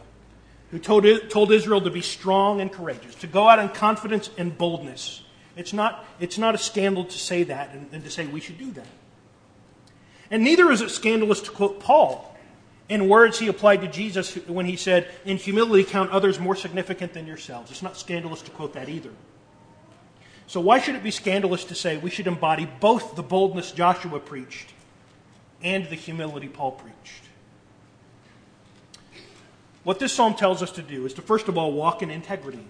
who 0.72 0.80
told, 0.80 1.06
told 1.30 1.52
Israel 1.52 1.82
to 1.82 1.92
be 1.92 2.02
strong 2.02 2.62
and 2.62 2.72
courageous, 2.72 3.16
to 3.16 3.28
go 3.28 3.48
out 3.48 3.60
in 3.60 3.70
confidence 3.70 4.30
and 4.38 4.58
boldness. 4.58 5.22
It's 5.58 5.74
not, 5.74 6.06
it's 6.20 6.38
not 6.38 6.56
a 6.56 6.58
scandal 6.58 7.04
to 7.06 7.18
say 7.18 7.44
that 7.44 7.74
and, 7.74 7.88
and 7.92 8.04
to 8.04 8.10
say 8.10 8.26
we 8.26 8.40
should 8.40 8.58
do 8.58 8.72
that. 8.72 8.88
And 10.32 10.44
neither 10.44 10.72
is 10.72 10.82
it 10.82 10.90
scandalous 10.90 11.42
to 11.42 11.52
quote 11.52 11.82
Paul 11.82 12.38
in 12.88 13.10
words 13.10 13.38
he 13.38 13.48
applied 13.48 13.82
to 13.82 13.88
Jesus 13.88 14.36
when 14.48 14.66
he 14.66 14.78
said, 14.78 15.10
In 15.26 15.36
humility, 15.36 15.84
count 15.84 16.10
others 16.12 16.40
more 16.40 16.56
significant 16.56 17.14
than 17.14 17.28
yourselves. 17.28 17.70
It's 17.70 17.82
not 17.82 17.98
scandalous 17.98 18.42
to 18.44 18.52
quote 18.52 18.74
that 18.74 18.88
either. 18.88 19.12
So, 20.48 20.62
why 20.62 20.80
should 20.80 20.96
it 20.96 21.04
be 21.04 21.12
scandalous 21.12 21.66
to 21.66 21.76
say 21.76 21.98
we 21.98 22.10
should 22.10 22.28
embody 22.28 22.70
both 22.80 23.16
the 23.16 23.24
boldness 23.24 23.72
Joshua 23.72 24.20
preached 24.20 24.74
and 25.62 25.86
the 25.88 25.96
humility 25.96 26.48
Paul 26.48 26.72
preached? 26.72 27.24
What 29.84 30.00
this 30.00 30.14
psalm 30.14 30.36
tells 30.36 30.62
us 30.62 30.72
to 30.74 30.82
do 30.82 31.06
is 31.06 31.14
to, 31.16 31.22
first 31.22 31.48
of 31.48 31.58
all, 31.58 31.72
walk 31.72 32.02
in 32.02 32.12
integrity. 32.12 32.64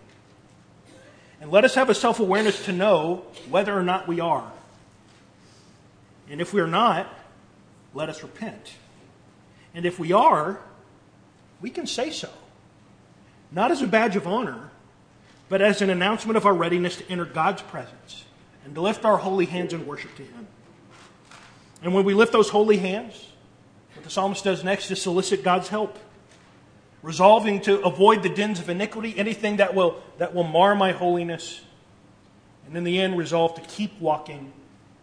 And 1.42 1.52
let 1.52 1.66
us 1.66 1.76
have 1.76 1.90
a 1.90 1.96
self 1.96 2.20
awareness 2.20 2.66
to 2.66 2.72
know 2.72 3.26
whether 3.50 3.78
or 3.78 3.84
not 3.84 4.08
we 4.08 4.20
are. 4.20 4.50
And 6.30 6.40
if 6.40 6.54
we 6.54 6.62
are 6.62 6.68
not, 6.68 7.14
let 7.94 8.08
us 8.10 8.24
repent. 8.24 8.74
And 9.74 9.86
if 9.86 10.00
we 10.00 10.12
are, 10.14 10.60
we 11.60 11.70
can 11.70 11.88
say 11.88 12.12
so. 12.12 12.30
Not 13.52 13.72
as 13.72 13.82
a 13.82 13.88
badge 13.88 14.16
of 14.16 14.28
honor, 14.28 14.70
but 15.50 15.62
as 15.62 15.82
an 15.82 15.90
announcement 15.90 16.38
of 16.38 16.46
our 16.46 16.54
readiness 16.54 16.98
to 16.98 17.12
enter 17.12 17.26
God's 17.26 17.62
presence 17.64 18.24
and 18.64 18.74
to 18.76 18.82
lift 18.82 19.04
our 19.04 19.18
holy 19.18 19.46
hands 19.46 19.74
in 19.74 19.86
worship 19.86 20.16
to 20.16 20.24
Him. 20.24 20.48
And 21.84 21.94
when 21.94 22.06
we 22.06 22.14
lift 22.14 22.32
those 22.32 22.50
holy 22.50 22.78
hands, 22.78 23.28
what 23.96 24.04
the 24.04 24.10
psalmist 24.10 24.44
does 24.44 24.64
next 24.64 24.92
is 24.92 25.02
solicit 25.02 25.44
God's 25.44 25.68
help, 25.68 25.98
resolving 27.02 27.62
to 27.62 27.82
avoid 27.82 28.24
the 28.24 28.30
dens 28.30 28.60
of 28.60 28.70
iniquity, 28.70 29.18
anything 29.18 29.58
that 29.58 29.74
will, 29.74 30.02
that 30.18 30.34
will 30.34 30.44
mar 30.44 30.76
my 30.76 30.92
holiness, 30.92 31.62
and 32.68 32.78
in 32.78 32.84
the 32.84 33.00
end, 33.00 33.18
resolve 33.18 33.56
to 33.56 33.62
keep 33.62 34.00
walking 34.00 34.54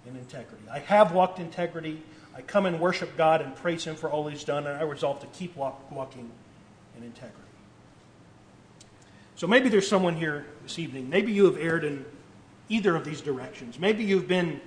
in 0.06 0.16
integrity. 0.16 0.64
I 0.70 0.78
have 0.78 1.12
walked 1.12 1.38
integrity. 1.38 2.02
I 2.34 2.42
come 2.42 2.66
and 2.66 2.80
worship 2.80 3.16
God 3.16 3.42
and 3.42 3.54
praise 3.54 3.84
Him 3.84 3.96
for 3.96 4.10
all 4.10 4.28
He's 4.28 4.44
done, 4.44 4.66
and 4.66 4.78
I 4.78 4.82
resolve 4.82 5.20
to 5.20 5.26
keep 5.28 5.56
walk, 5.56 5.90
walking 5.90 6.30
in 6.96 7.02
integrity. 7.02 7.42
So 9.34 9.46
maybe 9.46 9.68
there's 9.68 9.88
someone 9.88 10.16
here 10.16 10.46
this 10.62 10.78
evening. 10.78 11.10
Maybe 11.10 11.32
you 11.32 11.44
have 11.44 11.58
erred 11.58 11.84
in 11.84 12.04
either 12.68 12.96
of 12.96 13.04
these 13.04 13.20
directions. 13.20 13.78
Maybe 13.78 14.04
you've 14.04 14.28
been 14.28 14.60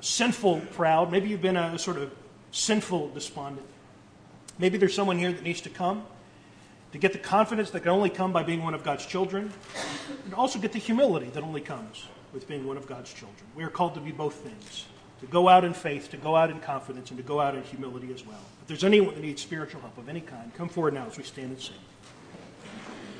sinful 0.00 0.60
proud. 0.72 1.10
Maybe 1.10 1.28
you've 1.28 1.42
been 1.42 1.56
a 1.56 1.78
sort 1.78 1.98
of 1.98 2.12
sinful 2.50 3.10
despondent. 3.10 3.66
Maybe 4.58 4.76
there's 4.78 4.94
someone 4.94 5.18
here 5.18 5.32
that 5.32 5.42
needs 5.42 5.62
to 5.62 5.70
come 5.70 6.04
to 6.92 6.98
get 6.98 7.12
the 7.12 7.18
confidence 7.18 7.70
that 7.70 7.80
can 7.80 7.90
only 7.90 8.10
come 8.10 8.32
by 8.32 8.42
being 8.42 8.62
one 8.62 8.74
of 8.74 8.84
God's 8.84 9.04
children, 9.06 9.52
and 10.24 10.34
also 10.34 10.58
get 10.58 10.72
the 10.72 10.78
humility 10.78 11.30
that 11.30 11.42
only 11.42 11.60
comes 11.60 12.06
with 12.32 12.46
being 12.46 12.66
one 12.66 12.76
of 12.76 12.86
God's 12.86 13.12
children. 13.12 13.44
We 13.54 13.64
are 13.64 13.70
called 13.70 13.94
to 13.94 14.00
be 14.00 14.12
both 14.12 14.34
things 14.34 14.86
to 15.20 15.26
go 15.26 15.48
out 15.48 15.64
in 15.64 15.72
faith, 15.72 16.10
to 16.10 16.16
go 16.16 16.34
out 16.34 16.50
in 16.50 16.58
confidence, 16.60 17.10
and 17.10 17.16
to 17.16 17.22
go 17.22 17.40
out 17.40 17.54
in 17.54 17.62
humility 17.62 18.12
as 18.12 18.26
well. 18.26 18.40
If 18.60 18.68
there's 18.68 18.84
anyone 18.84 19.14
that 19.14 19.22
needs 19.22 19.40
spiritual 19.40 19.80
help 19.80 19.96
of 19.96 20.08
any 20.08 20.20
kind, 20.20 20.52
come 20.54 20.68
forward 20.68 20.94
now 20.94 21.06
as 21.06 21.16
we 21.16 21.22
stand 21.22 21.50
and 21.50 21.60
sing. 21.60 21.76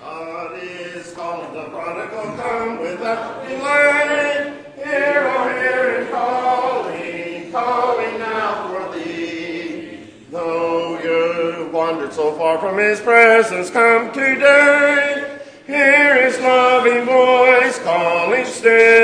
God 0.01 0.59
is 0.61 1.13
calling 1.13 1.55
the 1.55 1.65
prodigal, 1.67 2.37
come 2.37 2.81
without 2.81 3.47
delay. 3.47 4.65
Hear, 4.75 5.31
oh, 5.33 5.49
hear 5.49 6.01
him 6.01 6.11
calling, 6.11 7.53
calling 7.53 8.19
now 8.19 8.69
for 8.69 8.99
thee. 8.99 9.12
Though 10.33 10.99
you 11.03 11.69
wandered 11.71 12.15
so 12.15 12.33
far 12.33 12.59
from 12.59 12.79
his 12.79 13.01
presence, 13.01 13.69
come 13.69 14.11
today. 14.15 15.41
Hear 15.67 16.25
his 16.25 16.41
loving 16.41 17.05
voice 17.05 17.79
calling 17.81 18.47
still. 18.47 19.02